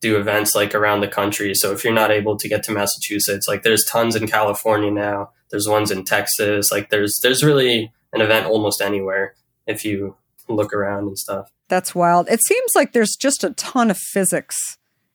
do 0.00 0.16
events 0.16 0.54
like 0.54 0.74
around 0.74 1.00
the 1.00 1.08
country. 1.08 1.54
So 1.54 1.72
if 1.72 1.84
you're 1.84 1.92
not 1.92 2.10
able 2.10 2.36
to 2.36 2.48
get 2.48 2.62
to 2.64 2.72
Massachusetts, 2.72 3.48
like 3.48 3.62
there's 3.62 3.84
tons 3.84 4.16
in 4.16 4.26
California 4.26 4.90
now. 4.90 5.30
There's 5.50 5.68
ones 5.68 5.90
in 5.90 6.04
Texas. 6.04 6.70
Like 6.70 6.90
there's 6.90 7.18
there's 7.22 7.42
really 7.42 7.92
an 8.12 8.20
event 8.20 8.46
almost 8.46 8.80
anywhere 8.80 9.34
if 9.66 9.84
you 9.84 10.16
look 10.48 10.72
around 10.72 11.08
and 11.08 11.18
stuff. 11.18 11.50
That's 11.68 11.94
wild. 11.94 12.28
It 12.28 12.40
seems 12.46 12.72
like 12.74 12.92
there's 12.92 13.16
just 13.16 13.44
a 13.44 13.50
ton 13.50 13.90
of 13.90 13.98
physics 13.98 14.56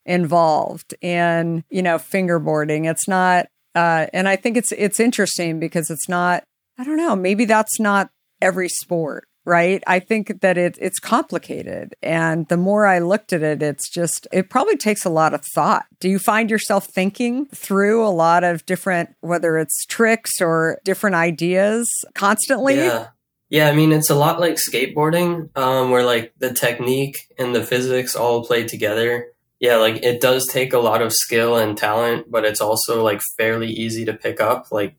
involved 0.06 0.94
in 1.02 1.64
you 1.70 1.82
know 1.82 1.98
fingerboarding. 1.98 2.90
It's 2.90 3.08
not, 3.08 3.48
uh, 3.76 4.08
and 4.14 4.28
I 4.28 4.36
think 4.36 4.58
it's 4.58 4.72
it's 4.72 5.00
interesting 5.00 5.60
because 5.60 5.90
it's 5.90 6.10
not. 6.10 6.44
I 6.78 6.84
don't 6.84 6.98
know. 6.98 7.16
Maybe 7.16 7.46
that's 7.46 7.80
not 7.80 8.10
every 8.42 8.68
sport, 8.68 9.28
right? 9.46 9.84
I 9.86 10.00
think 10.00 10.42
that 10.42 10.58
it 10.58 10.78
it's 10.80 11.00
complicated, 11.00 11.96
and 12.02 12.48
the 12.48 12.58
more 12.58 12.86
I 12.86 13.00
looked 13.00 13.34
at 13.34 13.44
it, 13.44 13.62
it's 13.62 13.90
just 13.90 14.28
it 14.32 14.50
probably 14.50 14.78
takes 14.78 15.06
a 15.06 15.10
lot 15.10 15.34
of 15.34 15.44
thought. 15.54 15.86
Do 16.00 16.10
you 16.10 16.20
find 16.20 16.50
yourself 16.50 16.88
thinking 16.94 17.46
through 17.48 18.06
a 18.06 18.10
lot 18.10 18.44
of 18.44 18.66
different, 18.66 19.16
whether 19.22 19.58
it's 19.58 19.86
tricks 19.86 20.42
or 20.42 20.80
different 20.84 21.16
ideas, 21.16 21.90
constantly? 22.16 22.76
Yeah. 22.76 23.08
Yeah, 23.50 23.70
I 23.70 23.76
mean 23.76 23.92
it's 23.92 24.10
a 24.10 24.16
lot 24.16 24.40
like 24.40 24.56
skateboarding, 24.56 25.56
um, 25.56 25.92
where 25.92 26.04
like 26.04 26.34
the 26.40 26.52
technique 26.52 27.20
and 27.38 27.54
the 27.54 27.64
physics 27.64 28.16
all 28.16 28.44
play 28.44 28.64
together. 28.64 29.28
Yeah, 29.64 29.78
like 29.78 30.04
it 30.04 30.20
does 30.20 30.46
take 30.46 30.74
a 30.74 30.78
lot 30.78 31.02
of 31.02 31.14
skill 31.14 31.56
and 31.56 31.78
talent, 31.78 32.30
but 32.30 32.44
it's 32.44 32.60
also 32.60 33.02
like 33.02 33.22
fairly 33.38 33.72
easy 33.72 34.04
to 34.04 34.14
pick 34.14 34.42
up. 34.42 34.74
Like 34.74 34.98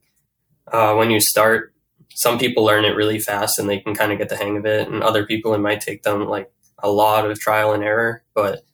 uh, 0.72 0.94
when 0.94 1.11
you 1.11 1.20
start, 1.20 1.74
some 2.14 2.38
people 2.38 2.64
learn 2.64 2.87
it 2.87 2.96
really 2.96 3.18
fast 3.18 3.59
and 3.59 3.68
they 3.68 3.79
can 3.79 3.94
kind 3.94 4.11
of 4.11 4.16
get 4.16 4.31
the 4.31 4.38
hang 4.38 4.57
of 4.57 4.64
it, 4.64 4.88
and 4.88 5.03
other 5.03 5.27
people 5.27 5.53
it 5.53 5.59
might 5.59 5.83
take 5.83 6.03
them 6.03 6.24
like 6.24 6.50
a 6.79 6.88
lot 6.88 7.31
of 7.31 7.38
trial 7.38 7.74
and 7.74 7.85
error. 7.85 8.24
But 8.33 8.64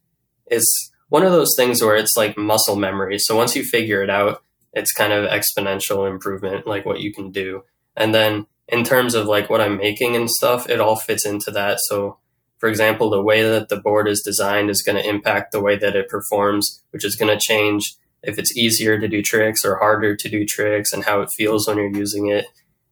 it's 0.47 0.93
one 1.09 1.25
of 1.25 1.33
those 1.33 1.57
things 1.57 1.83
where 1.83 1.97
it's 1.97 2.17
like 2.17 2.39
muscle 2.39 2.77
memory. 2.77 3.19
So 3.19 3.35
once 3.35 3.57
you 3.57 3.65
figure 3.65 4.01
it 4.01 4.11
out, 4.11 4.45
it's 4.73 4.93
kind 4.93 5.13
of 5.13 5.29
exponential 5.29 6.09
improvement, 6.09 6.69
like 6.69 6.87
what 6.87 7.01
you 7.01 7.13
can 7.13 7.33
do. 7.33 7.65
And 7.97 8.15
then 8.15 8.47
in 8.69 8.85
terms 8.85 9.17
of 9.17 9.27
like 9.27 9.51
what 9.51 9.61
I'm 9.61 9.79
making 9.79 10.15
and 10.15 10.31
stuff, 10.31 10.71
it 10.71 10.79
all 10.81 10.95
fits 10.95 11.27
into 11.27 11.51
that. 11.51 11.81
So, 11.81 12.19
for 12.61 12.69
example, 12.69 13.09
the 13.09 13.23
way 13.23 13.43
that 13.43 13.71
the 13.71 13.81
board 13.81 14.07
is 14.07 14.21
designed 14.21 14.69
is 14.69 14.83
going 14.83 14.97
to 14.97 15.09
impact 15.09 15.51
the 15.51 15.63
way 15.63 15.77
that 15.77 15.97
it 15.97 16.11
performs, 16.11 16.83
which 16.91 17.05
is 17.07 17.17
going 17.17 17.37
to 17.37 17.43
change 17.43 17.97
if 18.23 18.39
it's 18.39 18.55
easier 18.55 19.01
to 19.01 19.09
do 19.09 19.23
tricks 19.23 19.65
or 19.65 19.79
harder 19.79 20.15
to 20.15 20.29
do 20.29 20.45
tricks 20.45 20.93
and 20.93 21.05
how 21.05 21.23
it 21.23 21.31
feels 21.37 21.67
when 21.67 21.79
you're 21.79 21.97
using 21.97 22.29
it 22.29 22.45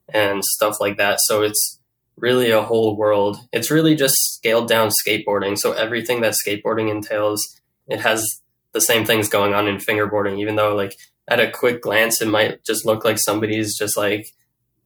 and 0.08 0.42
stuff 0.42 0.80
like 0.80 0.96
that. 0.96 1.20
So 1.20 1.42
it's 1.42 1.78
really 2.16 2.50
a 2.50 2.62
whole 2.62 2.96
world. 2.96 3.36
It's 3.52 3.70
really 3.70 3.94
just 3.94 4.14
scaled 4.34 4.68
down 4.68 4.90
skateboarding. 5.06 5.58
So 5.58 5.72
everything 5.72 6.22
that 6.22 6.34
skateboarding 6.34 6.90
entails, 6.90 7.60
it 7.86 8.00
has 8.00 8.26
the 8.72 8.80
same 8.80 9.04
things 9.04 9.28
going 9.28 9.52
on 9.52 9.68
in 9.68 9.76
fingerboarding, 9.76 10.38
even 10.38 10.56
though 10.56 10.74
like 10.74 10.96
at 11.28 11.40
a 11.40 11.50
quick 11.50 11.82
glance, 11.82 12.22
it 12.22 12.28
might 12.28 12.64
just 12.64 12.86
look 12.86 13.04
like 13.04 13.18
somebody's 13.18 13.76
just 13.76 13.98
like, 13.98 14.28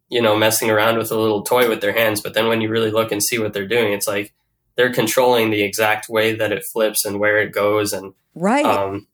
you 0.08 0.20
know, 0.20 0.36
messing 0.36 0.70
around 0.70 0.98
with 0.98 1.12
a 1.12 1.18
little 1.18 1.42
toy 1.42 1.68
with 1.68 1.80
their 1.80 1.92
hands. 1.92 2.20
But 2.20 2.34
then 2.34 2.48
when 2.48 2.60
you 2.60 2.68
really 2.68 2.90
look 2.90 3.12
and 3.12 3.22
see 3.22 3.38
what 3.38 3.52
they're 3.52 3.68
doing, 3.68 3.92
it's 3.92 4.08
like 4.08 4.34
they're 4.76 4.92
controlling 4.92 5.50
the 5.50 5.62
exact 5.62 6.08
way 6.08 6.34
that 6.34 6.52
it 6.52 6.64
flips 6.72 7.04
and 7.04 7.20
where 7.20 7.38
it 7.38 7.52
goes 7.52 7.92
and 7.92 8.14
right. 8.34 8.64
Um, 8.64 9.06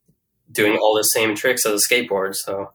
doing 0.50 0.78
all 0.78 0.94
the 0.94 1.02
same 1.02 1.34
tricks 1.34 1.66
as 1.66 1.82
a 1.84 1.94
skateboard. 1.94 2.34
So 2.34 2.72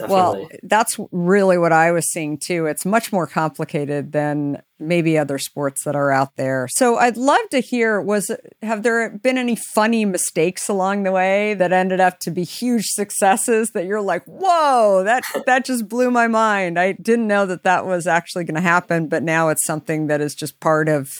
Definitely. 0.00 0.40
Well, 0.40 0.48
that's 0.62 0.98
really 1.12 1.58
what 1.58 1.72
I 1.72 1.92
was 1.92 2.10
seeing 2.10 2.38
too. 2.38 2.66
It's 2.66 2.86
much 2.86 3.12
more 3.12 3.26
complicated 3.26 4.12
than 4.12 4.62
maybe 4.78 5.18
other 5.18 5.36
sports 5.36 5.84
that 5.84 5.94
are 5.94 6.10
out 6.10 6.36
there. 6.36 6.68
So 6.70 6.96
I'd 6.96 7.18
love 7.18 7.48
to 7.50 7.60
hear 7.60 8.00
was 8.00 8.30
have 8.62 8.82
there 8.82 9.10
been 9.10 9.36
any 9.36 9.56
funny 9.74 10.06
mistakes 10.06 10.68
along 10.68 11.02
the 11.02 11.12
way 11.12 11.54
that 11.54 11.72
ended 11.72 12.00
up 12.00 12.18
to 12.20 12.30
be 12.30 12.44
huge 12.44 12.86
successes 12.86 13.72
that 13.74 13.84
you're 13.84 14.00
like, 14.00 14.24
"Whoa, 14.24 15.04
that 15.04 15.24
that 15.44 15.66
just 15.66 15.88
blew 15.88 16.10
my 16.10 16.28
mind. 16.28 16.78
I 16.78 16.92
didn't 16.92 17.26
know 17.26 17.44
that 17.46 17.64
that 17.64 17.84
was 17.84 18.06
actually 18.06 18.44
going 18.44 18.54
to 18.54 18.62
happen, 18.62 19.06
but 19.08 19.22
now 19.22 19.50
it's 19.50 19.66
something 19.66 20.06
that 20.06 20.22
is 20.22 20.34
just 20.34 20.60
part 20.60 20.88
of 20.88 21.10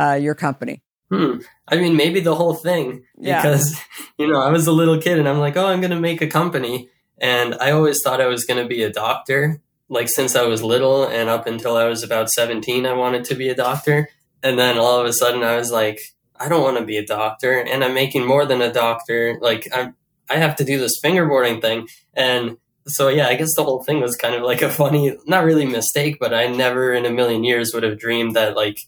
uh, 0.00 0.14
your 0.14 0.34
company." 0.34 0.82
Hmm. 1.10 1.38
I 1.66 1.76
mean, 1.76 1.96
maybe 1.96 2.20
the 2.20 2.36
whole 2.36 2.54
thing 2.54 3.04
because 3.20 3.72
yeah. 3.72 3.78
you 4.18 4.32
know 4.32 4.40
I 4.40 4.50
was 4.50 4.66
a 4.66 4.72
little 4.72 5.00
kid 5.00 5.18
and 5.18 5.28
I'm 5.28 5.38
like, 5.38 5.56
"Oh, 5.56 5.66
I'm 5.66 5.80
going 5.80 5.90
to 5.90 6.00
make 6.00 6.22
a 6.22 6.26
company." 6.26 6.88
And 7.20 7.54
I 7.60 7.70
always 7.70 8.00
thought 8.02 8.20
I 8.20 8.26
was 8.26 8.44
going 8.44 8.62
to 8.62 8.68
be 8.68 8.82
a 8.82 8.90
doctor. 8.90 9.60
Like 9.88 10.08
since 10.08 10.34
I 10.34 10.42
was 10.42 10.62
little 10.62 11.04
and 11.04 11.28
up 11.28 11.46
until 11.46 11.76
I 11.76 11.84
was 11.84 12.02
about 12.02 12.30
17, 12.30 12.86
I 12.86 12.92
wanted 12.92 13.24
to 13.26 13.34
be 13.34 13.48
a 13.48 13.54
doctor. 13.54 14.08
And 14.42 14.58
then 14.58 14.78
all 14.78 14.98
of 14.98 15.06
a 15.06 15.12
sudden 15.12 15.42
I 15.42 15.56
was 15.56 15.70
like, 15.70 16.00
I 16.36 16.48
don't 16.48 16.62
want 16.62 16.78
to 16.78 16.84
be 16.84 16.96
a 16.96 17.04
doctor 17.04 17.60
and 17.60 17.84
I'm 17.84 17.92
making 17.92 18.26
more 18.26 18.46
than 18.46 18.62
a 18.62 18.72
doctor. 18.72 19.38
Like 19.40 19.68
I'm, 19.74 19.94
I 20.30 20.36
have 20.36 20.56
to 20.56 20.64
do 20.64 20.78
this 20.78 21.00
fingerboarding 21.00 21.60
thing. 21.60 21.88
And 22.14 22.56
so, 22.86 23.08
yeah, 23.08 23.26
I 23.26 23.34
guess 23.34 23.54
the 23.54 23.64
whole 23.64 23.82
thing 23.82 24.00
was 24.00 24.16
kind 24.16 24.34
of 24.34 24.42
like 24.42 24.62
a 24.62 24.70
funny, 24.70 25.14
not 25.26 25.44
really 25.44 25.66
mistake, 25.66 26.16
but 26.18 26.32
I 26.32 26.46
never 26.46 26.94
in 26.94 27.04
a 27.04 27.10
million 27.10 27.44
years 27.44 27.72
would 27.74 27.82
have 27.82 27.98
dreamed 27.98 28.36
that 28.36 28.56
like 28.56 28.78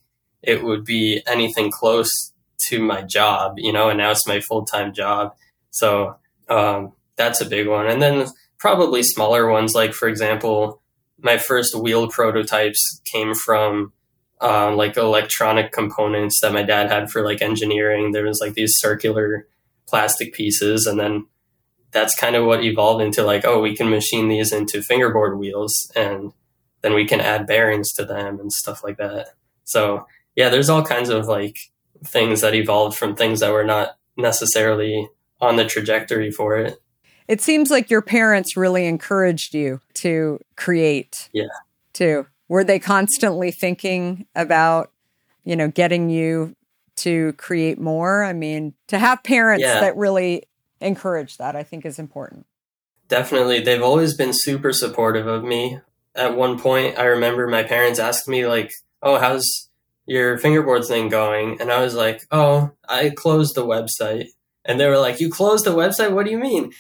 it 0.42 0.62
would 0.62 0.84
be 0.84 1.22
anything 1.26 1.70
close 1.70 2.32
to 2.68 2.82
my 2.82 3.02
job, 3.02 3.54
you 3.58 3.72
know, 3.72 3.88
and 3.88 3.98
now 3.98 4.10
it's 4.10 4.26
my 4.26 4.40
full 4.40 4.64
time 4.64 4.92
job. 4.92 5.34
So, 5.70 6.16
um, 6.48 6.92
that's 7.16 7.40
a 7.40 7.46
big 7.46 7.68
one. 7.68 7.86
And 7.86 8.00
then 8.00 8.26
probably 8.58 9.02
smaller 9.02 9.48
ones, 9.48 9.74
like 9.74 9.92
for 9.92 10.08
example, 10.08 10.80
my 11.18 11.38
first 11.38 11.74
wheel 11.74 12.08
prototypes 12.08 13.00
came 13.04 13.34
from 13.34 13.92
uh, 14.40 14.74
like 14.74 14.96
electronic 14.96 15.72
components 15.72 16.40
that 16.40 16.52
my 16.52 16.62
dad 16.62 16.90
had 16.90 17.10
for 17.10 17.24
like 17.24 17.40
engineering. 17.40 18.12
There 18.12 18.24
was 18.24 18.40
like 18.40 18.54
these 18.54 18.74
circular 18.76 19.46
plastic 19.86 20.32
pieces, 20.32 20.86
and 20.86 20.98
then 20.98 21.26
that's 21.92 22.14
kind 22.16 22.34
of 22.34 22.44
what 22.44 22.64
evolved 22.64 23.02
into 23.02 23.22
like, 23.22 23.44
oh, 23.44 23.60
we 23.60 23.76
can 23.76 23.90
machine 23.90 24.28
these 24.28 24.52
into 24.52 24.82
fingerboard 24.82 25.38
wheels, 25.38 25.90
and 25.94 26.32
then 26.82 26.94
we 26.94 27.06
can 27.06 27.20
add 27.20 27.46
bearings 27.46 27.92
to 27.92 28.04
them 28.04 28.40
and 28.40 28.52
stuff 28.52 28.82
like 28.82 28.96
that. 28.96 29.28
So 29.64 30.06
yeah, 30.36 30.48
there's 30.48 30.68
all 30.68 30.84
kinds 30.84 31.08
of 31.08 31.26
like 31.26 31.58
things 32.04 32.40
that 32.40 32.54
evolved 32.54 32.96
from 32.96 33.14
things 33.14 33.40
that 33.40 33.52
were 33.52 33.64
not 33.64 33.96
necessarily 34.16 35.08
on 35.40 35.56
the 35.56 35.64
trajectory 35.64 36.30
for 36.30 36.56
it. 36.56 36.80
It 37.28 37.40
seems 37.40 37.70
like 37.70 37.90
your 37.90 38.02
parents 38.02 38.56
really 38.56 38.86
encouraged 38.86 39.54
you 39.54 39.80
to 39.94 40.40
create. 40.56 41.28
Yeah. 41.32 41.46
Too. 41.92 42.26
Were 42.48 42.64
they 42.64 42.78
constantly 42.78 43.50
thinking 43.50 44.26
about, 44.34 44.90
you 45.44 45.56
know, 45.56 45.68
getting 45.68 46.10
you 46.10 46.56
to 46.96 47.32
create 47.34 47.78
more? 47.78 48.24
I 48.24 48.32
mean, 48.32 48.74
to 48.88 48.98
have 48.98 49.22
parents 49.22 49.62
yeah. 49.64 49.80
that 49.80 49.96
really 49.96 50.44
encourage 50.80 51.38
that, 51.38 51.56
I 51.56 51.62
think 51.62 51.86
is 51.86 51.98
important. 51.98 52.46
Definitely. 53.08 53.60
They've 53.60 53.82
always 53.82 54.14
been 54.14 54.32
super 54.32 54.72
supportive 54.72 55.26
of 55.26 55.44
me. 55.44 55.78
At 56.14 56.36
one 56.36 56.58
point, 56.58 56.98
I 56.98 57.04
remember 57.04 57.46
my 57.46 57.62
parents 57.62 57.98
asked 57.98 58.28
me, 58.28 58.46
like, 58.46 58.70
oh, 59.02 59.18
how's 59.18 59.70
your 60.06 60.38
fingerboard 60.38 60.84
thing 60.84 61.08
going? 61.08 61.60
And 61.60 61.70
I 61.70 61.82
was 61.82 61.94
like, 61.94 62.22
oh, 62.30 62.70
I 62.88 63.10
closed 63.10 63.54
the 63.54 63.66
website. 63.66 64.26
And 64.64 64.78
they 64.78 64.86
were 64.86 64.98
like, 64.98 65.20
you 65.20 65.30
closed 65.30 65.64
the 65.64 65.74
website? 65.74 66.12
What 66.12 66.24
do 66.26 66.32
you 66.32 66.38
mean? 66.38 66.72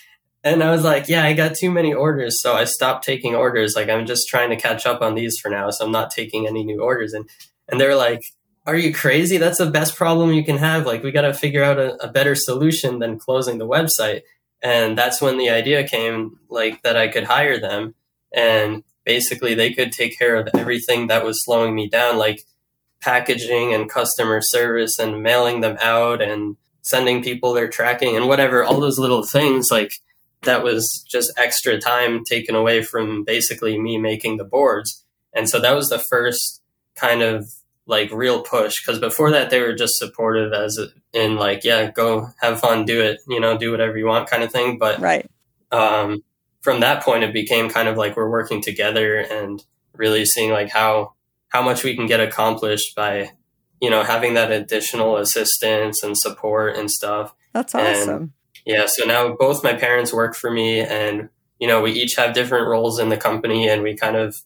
And 0.44 0.62
I 0.62 0.72
was 0.72 0.82
like, 0.82 1.08
yeah, 1.08 1.24
I 1.24 1.34
got 1.34 1.54
too 1.54 1.70
many 1.70 1.94
orders. 1.94 2.40
So 2.40 2.54
I 2.54 2.64
stopped 2.64 3.04
taking 3.04 3.34
orders. 3.34 3.74
Like, 3.76 3.88
I'm 3.88 4.06
just 4.06 4.28
trying 4.28 4.50
to 4.50 4.56
catch 4.56 4.86
up 4.86 5.00
on 5.00 5.14
these 5.14 5.38
for 5.38 5.50
now. 5.50 5.70
So 5.70 5.84
I'm 5.84 5.92
not 5.92 6.10
taking 6.10 6.46
any 6.46 6.64
new 6.64 6.82
orders. 6.82 7.12
And, 7.12 7.28
and 7.68 7.80
they're 7.80 7.96
like, 7.96 8.22
are 8.66 8.76
you 8.76 8.92
crazy? 8.92 9.36
That's 9.38 9.58
the 9.58 9.70
best 9.70 9.96
problem 9.96 10.32
you 10.32 10.44
can 10.44 10.58
have. 10.58 10.86
Like, 10.86 11.02
we 11.02 11.12
got 11.12 11.22
to 11.22 11.34
figure 11.34 11.62
out 11.62 11.78
a, 11.78 11.94
a 12.04 12.10
better 12.10 12.34
solution 12.34 12.98
than 12.98 13.18
closing 13.18 13.58
the 13.58 13.66
website. 13.66 14.22
And 14.62 14.96
that's 14.96 15.20
when 15.20 15.38
the 15.38 15.50
idea 15.50 15.86
came, 15.86 16.38
like, 16.48 16.82
that 16.82 16.96
I 16.96 17.08
could 17.08 17.24
hire 17.24 17.58
them. 17.58 17.94
And 18.34 18.84
basically, 19.04 19.54
they 19.54 19.72
could 19.72 19.92
take 19.92 20.18
care 20.18 20.36
of 20.36 20.48
everything 20.54 21.08
that 21.08 21.24
was 21.24 21.44
slowing 21.44 21.74
me 21.74 21.88
down, 21.88 22.18
like 22.18 22.42
packaging 23.02 23.74
and 23.74 23.90
customer 23.90 24.40
service 24.40 24.98
and 24.98 25.22
mailing 25.22 25.60
them 25.60 25.76
out 25.82 26.22
and 26.22 26.56
sending 26.82 27.22
people 27.22 27.52
their 27.52 27.68
tracking 27.68 28.16
and 28.16 28.28
whatever, 28.28 28.64
all 28.64 28.80
those 28.80 28.98
little 28.98 29.24
things. 29.24 29.68
Like, 29.70 29.92
that 30.42 30.62
was 30.62 31.04
just 31.08 31.32
extra 31.36 31.80
time 31.80 32.24
taken 32.24 32.54
away 32.54 32.82
from 32.82 33.24
basically 33.24 33.78
me 33.78 33.98
making 33.98 34.36
the 34.36 34.44
boards. 34.44 35.04
And 35.32 35.48
so 35.48 35.60
that 35.60 35.74
was 35.74 35.88
the 35.88 35.98
first 36.10 36.62
kind 36.96 37.22
of 37.22 37.48
like 37.86 38.12
real 38.12 38.42
push 38.42 38.76
because 38.80 39.00
before 39.00 39.30
that 39.32 39.50
they 39.50 39.60
were 39.60 39.74
just 39.74 39.98
supportive 39.98 40.52
as 40.52 40.78
in 41.12 41.36
like 41.36 41.64
yeah 41.64 41.90
go 41.90 42.28
have 42.40 42.60
fun 42.60 42.84
do 42.84 43.00
it 43.00 43.20
you 43.26 43.40
know 43.40 43.58
do 43.58 43.70
whatever 43.70 43.98
you 43.98 44.06
want 44.06 44.30
kind 44.30 44.42
of 44.42 44.52
thing 44.52 44.78
but 44.78 45.00
right 45.00 45.28
um, 45.72 46.22
from 46.60 46.80
that 46.80 47.02
point 47.02 47.24
it 47.24 47.32
became 47.32 47.68
kind 47.68 47.88
of 47.88 47.96
like 47.96 48.16
we're 48.16 48.30
working 48.30 48.62
together 48.62 49.18
and 49.18 49.64
really 49.94 50.24
seeing 50.24 50.50
like 50.50 50.70
how 50.70 51.12
how 51.52 51.62
much 51.62 51.84
we 51.84 51.94
can 51.94 52.06
get 52.06 52.20
accomplished 52.20 52.94
by 52.96 53.30
you 53.80 53.90
know 53.90 54.02
having 54.02 54.34
that 54.34 54.50
additional 54.50 55.16
assistance 55.16 56.02
and 56.02 56.16
support 56.16 56.76
and 56.76 56.90
stuff 56.90 57.34
that's 57.52 57.74
awesome 57.74 58.10
and 58.10 58.32
yeah, 58.64 58.86
so 58.86 59.04
now 59.04 59.34
both 59.34 59.64
my 59.64 59.74
parents 59.74 60.12
work 60.12 60.34
for 60.34 60.50
me, 60.50 60.80
and 60.80 61.28
you 61.58 61.66
know 61.66 61.82
we 61.82 61.92
each 61.92 62.14
have 62.16 62.34
different 62.34 62.68
roles 62.68 62.98
in 62.98 63.08
the 63.08 63.16
company, 63.16 63.68
and 63.68 63.82
we 63.82 63.96
kind 63.96 64.16
of 64.16 64.36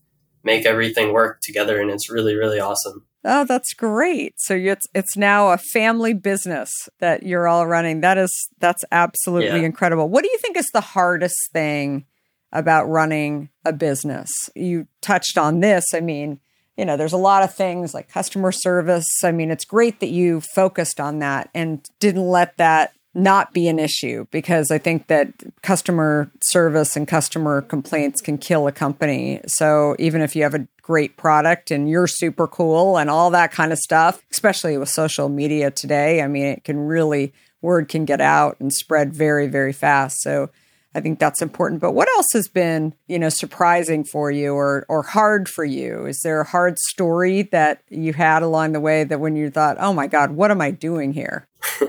make 0.42 0.64
everything 0.64 1.12
work 1.12 1.40
together, 1.42 1.80
and 1.80 1.90
it's 1.90 2.10
really 2.10 2.34
really 2.34 2.60
awesome. 2.60 3.06
Oh, 3.24 3.44
that's 3.44 3.74
great. 3.74 4.34
So 4.38 4.54
it's 4.54 4.86
it's 4.94 5.16
now 5.16 5.50
a 5.50 5.58
family 5.58 6.14
business 6.14 6.70
that 7.00 7.24
you're 7.24 7.48
all 7.48 7.66
running. 7.66 8.00
That 8.00 8.18
is 8.18 8.32
that's 8.58 8.84
absolutely 8.90 9.60
yeah. 9.60 9.66
incredible. 9.66 10.08
What 10.08 10.24
do 10.24 10.30
you 10.30 10.38
think 10.38 10.56
is 10.56 10.70
the 10.72 10.80
hardest 10.80 11.50
thing 11.52 12.06
about 12.52 12.88
running 12.88 13.50
a 13.64 13.72
business? 13.72 14.30
You 14.54 14.86
touched 15.02 15.36
on 15.36 15.60
this. 15.60 15.84
I 15.92 16.00
mean, 16.00 16.40
you 16.76 16.84
know, 16.84 16.96
there's 16.96 17.12
a 17.12 17.18
lot 17.18 17.42
of 17.42 17.54
things 17.54 17.94
like 17.94 18.08
customer 18.08 18.52
service. 18.52 19.06
I 19.24 19.32
mean, 19.32 19.50
it's 19.50 19.64
great 19.64 20.00
that 20.00 20.10
you 20.10 20.40
focused 20.40 21.00
on 21.00 21.20
that 21.20 21.48
and 21.54 21.88
didn't 22.00 22.26
let 22.26 22.56
that 22.58 22.92
not 23.14 23.54
be 23.54 23.66
an 23.66 23.78
issue 23.78 24.26
because 24.30 24.70
I 24.70 24.76
think 24.76 25.06
that 25.06 25.32
customer 25.62 26.30
service 26.42 26.96
and 26.96 27.08
customer 27.08 27.62
complaints 27.62 28.20
can 28.20 28.36
kill 28.36 28.66
a 28.66 28.72
company. 28.72 29.40
So 29.46 29.96
even 29.98 30.20
if 30.20 30.36
you 30.36 30.42
have 30.42 30.54
a 30.54 30.68
great 30.82 31.16
product 31.16 31.70
and 31.70 31.88
you're 31.88 32.06
super 32.06 32.46
cool 32.46 32.98
and 32.98 33.08
all 33.08 33.30
that 33.30 33.52
kind 33.52 33.72
of 33.72 33.78
stuff, 33.78 34.22
especially 34.30 34.76
with 34.76 34.90
social 34.90 35.30
media 35.30 35.70
today, 35.70 36.20
I 36.20 36.28
mean, 36.28 36.44
it 36.44 36.64
can 36.64 36.78
really, 36.78 37.32
word 37.62 37.88
can 37.88 38.04
get 38.04 38.20
out 38.20 38.58
and 38.60 38.70
spread 38.70 39.14
very, 39.14 39.46
very 39.46 39.72
fast. 39.72 40.20
So 40.20 40.50
I 40.96 41.00
think 41.00 41.18
that's 41.18 41.42
important. 41.42 41.82
But 41.82 41.92
what 41.92 42.08
else 42.16 42.28
has 42.32 42.48
been, 42.48 42.94
you 43.06 43.18
know, 43.18 43.28
surprising 43.28 44.02
for 44.02 44.30
you 44.30 44.54
or 44.54 44.86
or 44.88 45.02
hard 45.02 45.46
for 45.46 45.64
you? 45.64 46.06
Is 46.06 46.20
there 46.24 46.40
a 46.40 46.46
hard 46.46 46.78
story 46.78 47.42
that 47.52 47.82
you 47.90 48.14
had 48.14 48.42
along 48.42 48.72
the 48.72 48.80
way 48.80 49.04
that 49.04 49.20
when 49.20 49.36
you 49.36 49.50
thought, 49.50 49.76
"Oh 49.78 49.92
my 49.92 50.06
god, 50.06 50.30
what 50.30 50.50
am 50.50 50.62
I 50.62 50.70
doing 50.70 51.12
here?" 51.12 51.46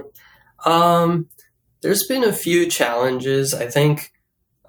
Um, 0.66 1.30
there's 1.82 2.08
been 2.08 2.24
a 2.24 2.34
few 2.34 2.68
challenges. 2.68 3.54
I 3.54 3.68
think, 3.68 4.12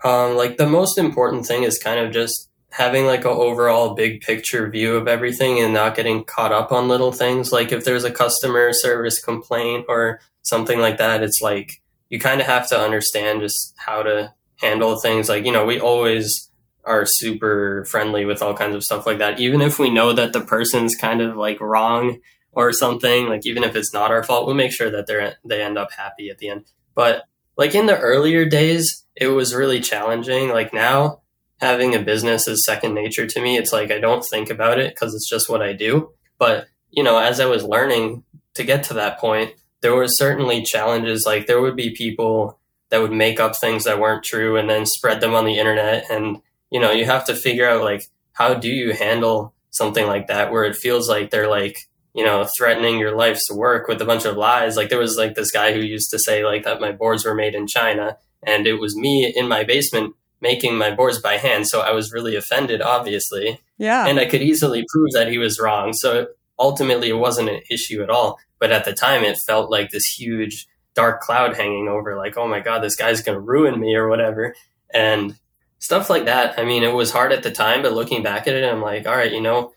um, 0.04 0.36
like 0.36 0.56
the 0.56 0.68
most 0.68 0.98
important 0.98 1.46
thing 1.46 1.64
is 1.64 1.78
kind 1.78 1.98
of 1.98 2.12
just 2.12 2.48
having 2.70 3.06
like 3.06 3.24
an 3.24 3.30
overall 3.30 3.94
big 3.94 4.20
picture 4.20 4.68
view 4.70 4.94
of 4.94 5.08
everything 5.08 5.58
and 5.58 5.72
not 5.74 5.96
getting 5.96 6.22
caught 6.22 6.52
up 6.52 6.70
on 6.70 6.86
little 6.86 7.10
things. 7.10 7.50
Like 7.50 7.72
if 7.72 7.84
there's 7.84 8.04
a 8.04 8.10
customer 8.10 8.72
service 8.72 9.18
complaint 9.20 9.86
or 9.88 10.20
something 10.42 10.78
like 10.78 10.98
that, 10.98 11.22
it's 11.22 11.40
like 11.40 11.82
you 12.08 12.18
kind 12.18 12.40
of 12.40 12.46
have 12.46 12.68
to 12.68 12.78
understand 12.78 13.40
just 13.40 13.74
how 13.76 14.02
to 14.02 14.32
handle 14.56 14.98
things. 14.98 15.28
Like, 15.28 15.44
you 15.44 15.52
know, 15.52 15.64
we 15.64 15.80
always 15.80 16.50
are 16.84 17.04
super 17.06 17.84
friendly 17.84 18.24
with 18.24 18.42
all 18.42 18.54
kinds 18.54 18.74
of 18.74 18.82
stuff 18.82 19.06
like 19.06 19.18
that. 19.18 19.38
Even 19.38 19.60
if 19.60 19.78
we 19.78 19.90
know 19.90 20.12
that 20.12 20.32
the 20.32 20.40
person's 20.40 20.96
kind 20.96 21.20
of 21.20 21.36
like 21.36 21.60
wrong 21.60 22.20
or 22.52 22.72
something, 22.72 23.28
like 23.28 23.46
even 23.46 23.62
if 23.62 23.76
it's 23.76 23.92
not 23.92 24.10
our 24.10 24.22
fault, 24.22 24.46
we'll 24.46 24.54
make 24.54 24.72
sure 24.72 24.90
that 24.90 25.06
they're 25.06 25.36
they 25.44 25.62
end 25.62 25.78
up 25.78 25.92
happy 25.92 26.30
at 26.30 26.38
the 26.38 26.48
end. 26.48 26.64
But 26.94 27.24
like 27.56 27.74
in 27.74 27.86
the 27.86 27.98
earlier 27.98 28.46
days, 28.46 29.04
it 29.14 29.28
was 29.28 29.54
really 29.54 29.80
challenging. 29.80 30.48
Like 30.48 30.72
now, 30.72 31.20
having 31.60 31.94
a 31.94 32.00
business 32.00 32.48
is 32.48 32.64
second 32.64 32.94
nature 32.94 33.26
to 33.26 33.40
me. 33.40 33.56
It's 33.56 33.72
like 33.72 33.90
I 33.90 33.98
don't 33.98 34.24
think 34.24 34.48
about 34.48 34.78
it 34.78 34.94
because 34.94 35.14
it's 35.14 35.28
just 35.28 35.50
what 35.50 35.62
I 35.62 35.74
do. 35.74 36.12
But 36.38 36.68
you 36.90 37.02
know, 37.02 37.18
as 37.18 37.38
I 37.38 37.46
was 37.46 37.64
learning 37.64 38.24
to 38.54 38.64
get 38.64 38.84
to 38.84 38.94
that 38.94 39.18
point, 39.18 39.52
there 39.80 39.94
were 39.94 40.08
certainly 40.08 40.62
challenges. 40.62 41.24
Like 41.26 41.46
there 41.46 41.60
would 41.60 41.76
be 41.76 41.90
people 41.90 42.58
that 42.90 43.00
would 43.00 43.12
make 43.12 43.38
up 43.38 43.54
things 43.56 43.84
that 43.84 44.00
weren't 44.00 44.24
true 44.24 44.56
and 44.56 44.68
then 44.68 44.86
spread 44.86 45.20
them 45.20 45.34
on 45.34 45.44
the 45.44 45.58
internet. 45.58 46.10
And, 46.10 46.40
you 46.70 46.80
know, 46.80 46.90
you 46.90 47.04
have 47.04 47.24
to 47.26 47.34
figure 47.34 47.68
out 47.68 47.84
like, 47.84 48.04
how 48.32 48.54
do 48.54 48.68
you 48.68 48.92
handle 48.92 49.52
something 49.70 50.06
like 50.06 50.28
that 50.28 50.50
where 50.50 50.64
it 50.64 50.76
feels 50.76 51.08
like 51.08 51.30
they're 51.30 51.50
like, 51.50 51.76
you 52.14 52.24
know, 52.24 52.48
threatening 52.56 52.98
your 52.98 53.14
life's 53.14 53.50
work 53.52 53.86
with 53.88 54.00
a 54.00 54.06
bunch 54.06 54.24
of 54.24 54.36
lies. 54.36 54.76
Like 54.76 54.88
there 54.88 54.98
was 54.98 55.16
like 55.16 55.34
this 55.34 55.50
guy 55.50 55.72
who 55.72 55.80
used 55.80 56.10
to 56.10 56.18
say 56.18 56.44
like 56.44 56.64
that 56.64 56.80
my 56.80 56.92
boards 56.92 57.24
were 57.24 57.34
made 57.34 57.54
in 57.54 57.66
China 57.66 58.16
and 58.42 58.66
it 58.66 58.74
was 58.74 58.96
me 58.96 59.32
in 59.34 59.48
my 59.48 59.64
basement 59.64 60.14
making 60.40 60.76
my 60.76 60.94
boards 60.94 61.20
by 61.20 61.36
hand. 61.36 61.66
So 61.66 61.80
I 61.80 61.92
was 61.92 62.12
really 62.12 62.36
offended, 62.36 62.80
obviously. 62.80 63.60
Yeah. 63.76 64.06
And 64.06 64.18
I 64.18 64.26
could 64.26 64.42
easily 64.42 64.84
prove 64.88 65.10
that 65.12 65.30
he 65.30 65.38
was 65.38 65.58
wrong. 65.58 65.92
So 65.92 66.28
ultimately, 66.58 67.08
it 67.08 67.14
wasn't 67.14 67.48
an 67.48 67.60
issue 67.70 68.02
at 68.02 68.10
all. 68.10 68.38
But 68.58 68.72
at 68.72 68.84
the 68.84 68.92
time, 68.92 69.22
it 69.22 69.38
felt 69.46 69.70
like 69.70 69.90
this 69.90 70.06
huge 70.06 70.66
dark 70.94 71.20
cloud 71.20 71.56
hanging 71.56 71.88
over, 71.88 72.16
like, 72.16 72.36
oh 72.36 72.48
my 72.48 72.60
God, 72.60 72.80
this 72.80 72.96
guy's 72.96 73.22
going 73.22 73.36
to 73.36 73.40
ruin 73.40 73.78
me 73.78 73.94
or 73.94 74.08
whatever. 74.08 74.54
And 74.92 75.36
stuff 75.78 76.10
like 76.10 76.24
that. 76.24 76.58
I 76.58 76.64
mean, 76.64 76.82
it 76.82 76.92
was 76.92 77.12
hard 77.12 77.32
at 77.32 77.42
the 77.42 77.52
time, 77.52 77.82
but 77.82 77.92
looking 77.92 78.22
back 78.22 78.48
at 78.48 78.54
it, 78.54 78.64
I'm 78.64 78.82
like, 78.82 79.06
all 79.06 79.16
right, 79.16 79.32
you 79.32 79.40
know, 79.40 79.72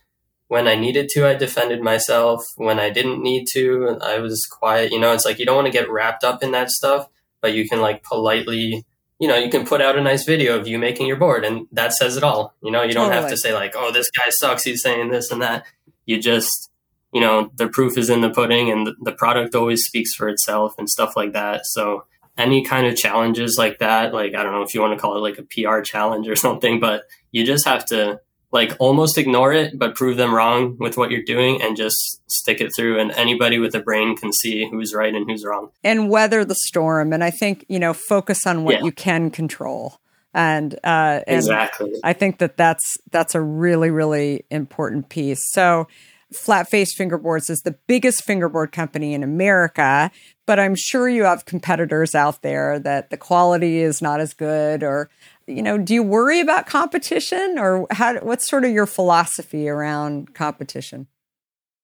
when 0.48 0.67
I 0.67 0.76
needed 0.76 1.10
to, 1.10 1.28
I 1.28 1.36
defended 1.36 1.82
myself. 1.82 2.44
When 2.56 2.80
I 2.80 2.89
didn't 2.89 3.22
need 3.22 3.46
to, 3.54 3.98
I 4.02 4.20
was 4.20 4.46
quiet. 4.46 4.91
You 4.91 5.00
know, 5.00 5.13
it's 5.13 5.26
like 5.26 5.39
you 5.39 5.46
don't 5.46 5.56
want 5.56 5.67
to 5.67 5.72
get 5.72 5.89
wrapped 5.89 6.24
up 6.24 6.44
in 6.44 6.52
that 6.52 6.72
stuff, 6.72 7.08
but 7.39 7.54
you 7.54 7.70
can 7.70 7.80
like 7.80 8.04
politely 8.04 8.86
you 9.22 9.28
know, 9.28 9.38
you 9.38 9.52
can 9.52 9.67
put 9.67 9.82
out 9.82 10.00
a 10.00 10.02
nice 10.02 10.24
video 10.24 10.60
of 10.60 10.67
you 10.67 10.80
making 10.80 11.06
your 11.06 11.15
board 11.15 11.46
and 11.46 11.67
that 11.72 11.94
says 11.94 12.17
it 12.17 12.24
all. 12.24 12.56
You 12.63 12.72
know, 12.72 12.82
you 12.82 12.91
don't 12.91 13.10
Totally. 13.10 13.22
have 13.22 13.30
to 13.30 13.38
say 13.38 13.54
like, 13.54 13.76
oh, 13.78 13.91
this 13.91 14.10
guy 14.10 14.32
sucks. 14.32 14.63
He's 14.63 14.82
saying 14.82 15.12
this 15.12 15.30
and 15.30 15.44
that. 15.44 15.63
You 16.08 16.20
just, 16.20 16.71
you 17.13 17.21
know, 17.21 17.52
the 17.56 17.67
proof 17.67 17.97
is 17.97 18.10
in 18.10 18.21
the 18.21 18.30
pudding 18.30 18.69
and 18.71 18.88
the, 18.88 18.95
the 19.02 19.12
product 19.12 19.54
always 19.56 19.84
speaks 19.86 20.13
for 20.13 20.30
itself 20.30 20.74
and 20.78 20.89
stuff 20.89 21.15
like 21.15 21.34
that. 21.34 21.65
So 21.65 22.06
any 22.38 22.63
kind 22.63 22.88
of 22.88 22.95
challenges 22.95 23.56
like 23.58 23.80
that, 23.80 24.13
like, 24.13 24.34
I 24.36 24.43
don't 24.43 24.54
know 24.54 24.62
if 24.63 24.74
you 24.74 24.82
want 24.82 24.93
to 24.97 25.02
call 25.02 25.17
it 25.17 25.19
like 25.19 25.38
a 25.38 25.43
PR 25.43 25.82
challenge 25.82 26.28
or 26.28 26.36
something, 26.47 26.80
but 26.80 27.04
you 27.32 27.45
just 27.45 27.65
have 27.67 27.86
to 27.88 28.21
like 28.54 28.76
almost 28.80 29.17
ignore 29.17 29.54
it, 29.54 29.80
but 29.80 29.95
prove 29.95 30.17
them 30.17 30.34
wrong 30.34 30.76
with 30.78 30.97
what 30.97 31.10
you're 31.10 31.24
doing 31.24 31.62
and 31.62 31.78
just 31.78 32.19
stick 32.30 32.60
it 32.60 32.76
through. 32.76 33.00
And 33.00 33.12
anybody 33.12 33.60
with 33.60 33.74
a 33.76 33.80
brain 33.80 34.17
can 34.17 34.34
see 34.34 34.67
who's 34.69 34.93
right 34.93 35.13
and 35.13 35.30
who's 35.30 35.45
wrong. 35.45 35.69
and 35.86 36.10
weather 36.10 36.43
the 36.43 36.56
storm. 36.56 37.13
And 37.13 37.24
I 37.24 37.30
think, 37.32 37.65
you 37.69 37.80
know, 37.80 37.93
focus 37.93 38.45
on 38.45 38.65
what 38.65 38.76
Yeah. 38.80 38.84
you 38.84 38.91
can 38.91 39.32
control. 39.32 40.00
And, 40.34 40.74
uh, 40.84 41.21
and 41.28 41.38
Exactly. 41.38 41.93
I 42.04 42.12
think 42.13 42.39
that 42.39 42.56
that's 42.58 42.97
that's 43.12 43.36
a 43.36 43.41
really 43.41 43.89
really 43.89 44.45
important 44.50 45.10
piece. 45.10 45.41
So, 45.52 45.88
Flat 46.34 46.70
Face 46.70 46.96
Fingerboards 46.98 47.50
is 47.50 47.62
the 47.62 47.78
biggest 47.88 48.24
fingerboard 48.24 48.72
company 48.72 49.13
in 49.13 49.24
America, 49.24 50.12
but 50.46 50.60
I'm 50.60 50.76
sure 50.76 51.10
you 51.10 51.24
have 51.24 51.46
competitors 51.46 52.15
out 52.15 52.41
there 52.41 52.80
that 52.80 53.10
the 53.10 53.17
quality 53.17 53.80
is 53.80 54.02
not 54.02 54.20
as 54.20 54.34
good 54.34 54.84
or 54.84 55.10
you 55.48 55.62
know, 55.62 55.78
do 55.78 55.94
you 55.94 56.04
worry 56.04 56.39
about 56.39 56.65
competition 56.65 57.58
or 57.58 57.86
how 57.91 58.17
what's 58.20 58.50
sort 58.50 58.63
of 58.63 58.72
your 58.72 58.86
philosophy 58.86 59.67
around 59.67 60.34
competition? 60.34 61.08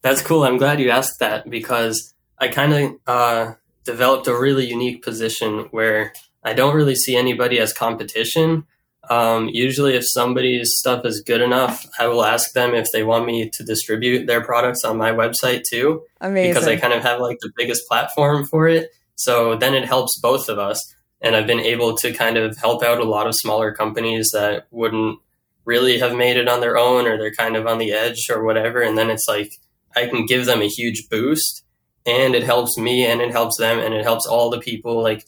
That's 0.01 0.21
cool. 0.21 0.43
I'm 0.43 0.57
glad 0.57 0.79
you 0.79 0.89
asked 0.89 1.19
that 1.19 1.49
because 1.49 2.13
I 2.38 2.47
kind 2.47 2.73
of 2.73 2.99
uh, 3.07 3.53
developed 3.83 4.27
a 4.27 4.38
really 4.38 4.67
unique 4.67 5.03
position 5.03 5.67
where 5.71 6.13
I 6.43 6.53
don't 6.53 6.75
really 6.75 6.95
see 6.95 7.15
anybody 7.15 7.60
as 7.60 7.73
competition. 7.73 8.65
Um, 9.09 9.49
usually, 9.49 9.95
if 9.95 10.03
somebody's 10.05 10.73
stuff 10.77 11.05
is 11.05 11.21
good 11.21 11.41
enough, 11.41 11.85
I 11.99 12.07
will 12.07 12.23
ask 12.23 12.51
them 12.53 12.73
if 12.73 12.87
they 12.91 13.03
want 13.03 13.25
me 13.25 13.49
to 13.49 13.63
distribute 13.63 14.27
their 14.27 14.43
products 14.43 14.83
on 14.83 14.97
my 14.97 15.11
website 15.11 15.63
too, 15.69 16.03
Amazing. 16.19 16.51
because 16.53 16.67
I 16.67 16.75
kind 16.75 16.93
of 16.93 17.03
have 17.03 17.19
like 17.21 17.37
the 17.39 17.51
biggest 17.55 17.87
platform 17.87 18.45
for 18.45 18.67
it. 18.67 18.89
So 19.15 19.55
then 19.55 19.73
it 19.73 19.85
helps 19.85 20.19
both 20.19 20.49
of 20.49 20.59
us. 20.59 20.79
And 21.19 21.35
I've 21.35 21.47
been 21.47 21.59
able 21.59 21.97
to 21.97 22.13
kind 22.13 22.37
of 22.37 22.57
help 22.57 22.83
out 22.83 22.99
a 22.99 23.03
lot 23.03 23.25
of 23.25 23.33
smaller 23.35 23.73
companies 23.73 24.29
that 24.33 24.67
wouldn't 24.69 25.19
really 25.65 25.97
have 25.99 26.15
made 26.15 26.37
it 26.37 26.47
on 26.47 26.61
their 26.61 26.77
own 26.77 27.07
or 27.07 27.17
they're 27.17 27.33
kind 27.33 27.55
of 27.55 27.65
on 27.65 27.79
the 27.79 27.91
edge 27.91 28.29
or 28.29 28.43
whatever. 28.43 28.81
And 28.81 28.97
then 28.97 29.09
it's 29.09 29.27
like, 29.27 29.51
I 29.95 30.05
can 30.05 30.25
give 30.25 30.45
them 30.45 30.61
a 30.61 30.67
huge 30.67 31.09
boost 31.09 31.63
and 32.05 32.35
it 32.35 32.43
helps 32.43 32.77
me 32.77 33.05
and 33.05 33.19
it 33.19 33.31
helps 33.31 33.57
them 33.57 33.79
and 33.79 33.93
it 33.93 34.03
helps 34.03 34.25
all 34.25 34.49
the 34.49 34.59
people 34.59 35.01
like 35.01 35.25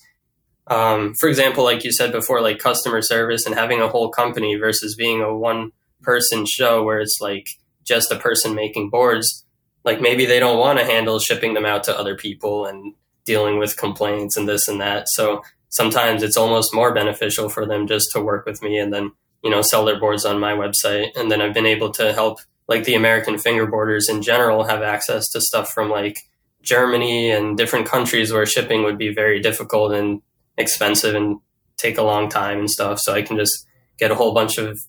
um, 0.69 1.13
for 1.19 1.27
example 1.29 1.63
like 1.63 1.83
you 1.83 1.91
said 1.91 2.11
before 2.11 2.41
like 2.41 2.59
customer 2.59 3.01
service 3.01 3.45
and 3.45 3.55
having 3.55 3.81
a 3.81 3.87
whole 3.87 4.09
company 4.09 4.55
versus 4.55 4.95
being 4.95 5.21
a 5.21 5.35
one 5.35 5.71
person 6.01 6.45
show 6.45 6.83
where 6.83 6.99
it's 6.99 7.19
like 7.19 7.47
just 7.83 8.11
a 8.11 8.15
person 8.15 8.55
making 8.55 8.89
boards 8.89 9.45
like 9.83 10.01
maybe 10.01 10.25
they 10.25 10.39
don't 10.39 10.59
want 10.59 10.79
to 10.79 10.85
handle 10.85 11.19
shipping 11.19 11.53
them 11.53 11.65
out 11.65 11.83
to 11.83 11.97
other 11.97 12.15
people 12.15 12.65
and 12.65 12.93
dealing 13.25 13.59
with 13.59 13.77
complaints 13.77 14.37
and 14.37 14.47
this 14.47 14.67
and 14.67 14.81
that. 14.81 15.07
So 15.09 15.43
sometimes 15.69 16.23
it's 16.23 16.37
almost 16.37 16.73
more 16.73 16.93
beneficial 16.93 17.49
for 17.49 17.65
them 17.65 17.87
just 17.87 18.07
to 18.13 18.21
work 18.21 18.45
with 18.45 18.61
me 18.61 18.79
and 18.79 18.93
then 18.93 19.11
you 19.43 19.49
know 19.49 19.61
sell 19.61 19.85
their 19.85 19.99
boards 19.99 20.25
on 20.25 20.39
my 20.39 20.53
website. 20.53 21.09
And 21.15 21.31
then 21.31 21.41
i've 21.41 21.53
been 21.53 21.65
able 21.65 21.91
to 21.91 22.13
help 22.13 22.39
like 22.67 22.83
the 22.83 22.95
American 22.95 23.35
fingerboarders 23.35 24.09
in 24.09 24.21
general 24.21 24.63
have 24.63 24.81
access 24.81 25.27
to 25.29 25.41
stuff 25.41 25.69
from 25.71 25.89
like 25.89 26.19
Germany 26.61 27.31
and 27.31 27.57
different 27.57 27.87
countries 27.87 28.31
where 28.31 28.45
shipping 28.45 28.83
would 28.83 28.97
be 28.97 29.13
very 29.13 29.39
difficult 29.39 29.93
and 29.93 30.21
expensive 30.59 31.15
and 31.15 31.39
take 31.77 31.97
a 31.97 32.03
long 32.03 32.29
time 32.29 32.59
and 32.59 32.69
stuff. 32.69 32.99
So 32.99 33.13
I 33.13 33.23
can 33.23 33.37
just 33.37 33.65
get 33.97 34.11
a 34.11 34.15
whole 34.15 34.33
bunch 34.33 34.57
of 34.57 34.79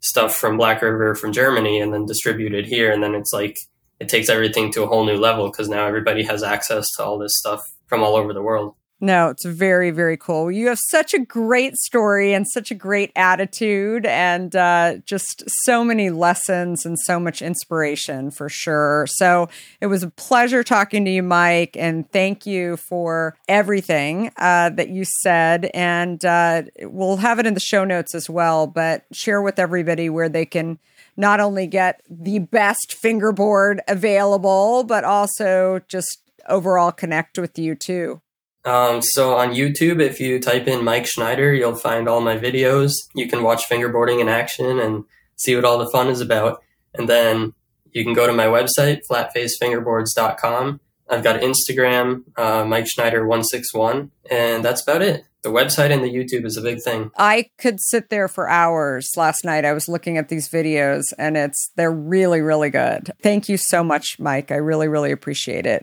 stuff 0.00 0.36
from 0.36 0.56
Black 0.56 0.82
River 0.82 1.14
from 1.14 1.32
Germany 1.32 1.80
and 1.80 1.92
then 1.92 2.06
distribute 2.06 2.54
it 2.54 2.66
here. 2.66 2.92
And 2.92 3.02
then 3.02 3.14
it's 3.14 3.32
like 3.32 3.58
it 3.98 4.08
takes 4.08 4.28
everything 4.28 4.70
to 4.72 4.82
a 4.82 4.86
whole 4.86 5.06
new 5.06 5.16
level 5.16 5.50
because 5.50 5.68
now 5.68 5.86
everybody 5.86 6.22
has 6.24 6.42
access 6.42 6.90
to 6.92 7.04
all 7.04 7.18
this 7.18 7.38
stuff 7.38 7.60
from 7.86 8.02
all 8.02 8.14
over 8.14 8.32
the 8.32 8.42
world. 8.42 8.74
No, 9.04 9.28
it's 9.28 9.44
very, 9.44 9.90
very 9.90 10.16
cool. 10.16 10.50
You 10.50 10.68
have 10.68 10.78
such 10.88 11.12
a 11.12 11.18
great 11.18 11.76
story 11.76 12.32
and 12.32 12.48
such 12.48 12.70
a 12.70 12.74
great 12.74 13.12
attitude, 13.14 14.06
and 14.06 14.56
uh, 14.56 14.96
just 15.04 15.44
so 15.64 15.84
many 15.84 16.08
lessons 16.08 16.86
and 16.86 16.98
so 16.98 17.20
much 17.20 17.42
inspiration 17.42 18.30
for 18.30 18.48
sure. 18.48 19.06
So 19.10 19.50
it 19.82 19.88
was 19.88 20.02
a 20.02 20.08
pleasure 20.08 20.64
talking 20.64 21.04
to 21.04 21.10
you, 21.10 21.22
Mike, 21.22 21.76
and 21.78 22.10
thank 22.12 22.46
you 22.46 22.78
for 22.78 23.36
everything 23.46 24.30
uh, 24.38 24.70
that 24.70 24.88
you 24.88 25.04
said. 25.20 25.70
And 25.74 26.24
uh, 26.24 26.62
we'll 26.84 27.18
have 27.18 27.38
it 27.38 27.46
in 27.46 27.52
the 27.52 27.60
show 27.60 27.84
notes 27.84 28.14
as 28.14 28.30
well, 28.30 28.66
but 28.66 29.04
share 29.12 29.42
with 29.42 29.58
everybody 29.58 30.08
where 30.08 30.30
they 30.30 30.46
can 30.46 30.78
not 31.14 31.40
only 31.40 31.66
get 31.66 32.00
the 32.08 32.38
best 32.38 32.94
fingerboard 32.94 33.82
available, 33.86 34.82
but 34.82 35.04
also 35.04 35.82
just 35.88 36.22
overall 36.48 36.90
connect 36.90 37.38
with 37.38 37.58
you 37.58 37.74
too. 37.74 38.22
Um, 38.64 39.02
so 39.02 39.36
on 39.36 39.50
YouTube, 39.50 40.00
if 40.00 40.20
you 40.20 40.40
type 40.40 40.66
in 40.66 40.84
Mike 40.84 41.06
Schneider, 41.06 41.52
you'll 41.52 41.76
find 41.76 42.08
all 42.08 42.20
my 42.20 42.36
videos. 42.36 42.92
You 43.14 43.28
can 43.28 43.42
watch 43.42 43.68
fingerboarding 43.68 44.20
in 44.20 44.28
action 44.28 44.78
and 44.78 45.04
see 45.36 45.54
what 45.54 45.64
all 45.64 45.78
the 45.78 45.90
fun 45.90 46.08
is 46.08 46.20
about. 46.20 46.62
And 46.94 47.08
then 47.08 47.52
you 47.92 48.04
can 48.04 48.14
go 48.14 48.26
to 48.26 48.32
my 48.32 48.46
website, 48.46 49.00
flatfacefingerboards.com. 49.10 50.80
I've 51.08 51.22
got 51.22 51.40
Instagram, 51.40 52.22
uh, 52.36 52.64
Mike 52.64 52.86
Schneider 52.86 53.26
161, 53.26 54.10
and 54.30 54.64
that's 54.64 54.82
about 54.82 55.02
it. 55.02 55.24
The 55.42 55.50
website 55.50 55.90
and 55.90 56.02
the 56.02 56.08
YouTube 56.08 56.46
is 56.46 56.56
a 56.56 56.62
big 56.62 56.80
thing. 56.82 57.10
I 57.18 57.50
could 57.58 57.78
sit 57.78 58.08
there 58.08 58.28
for 58.28 58.48
hours 58.48 59.10
last 59.14 59.44
night. 59.44 59.66
I 59.66 59.74
was 59.74 59.88
looking 59.88 60.16
at 60.16 60.30
these 60.30 60.48
videos 60.48 61.02
and 61.18 61.36
it's 61.36 61.70
they're 61.76 61.92
really 61.92 62.40
really 62.40 62.70
good. 62.70 63.10
Thank 63.22 63.50
you 63.50 63.58
so 63.58 63.84
much 63.84 64.16
Mike. 64.18 64.50
I 64.50 64.56
really 64.56 64.88
really 64.88 65.12
appreciate 65.12 65.66
it. 65.66 65.82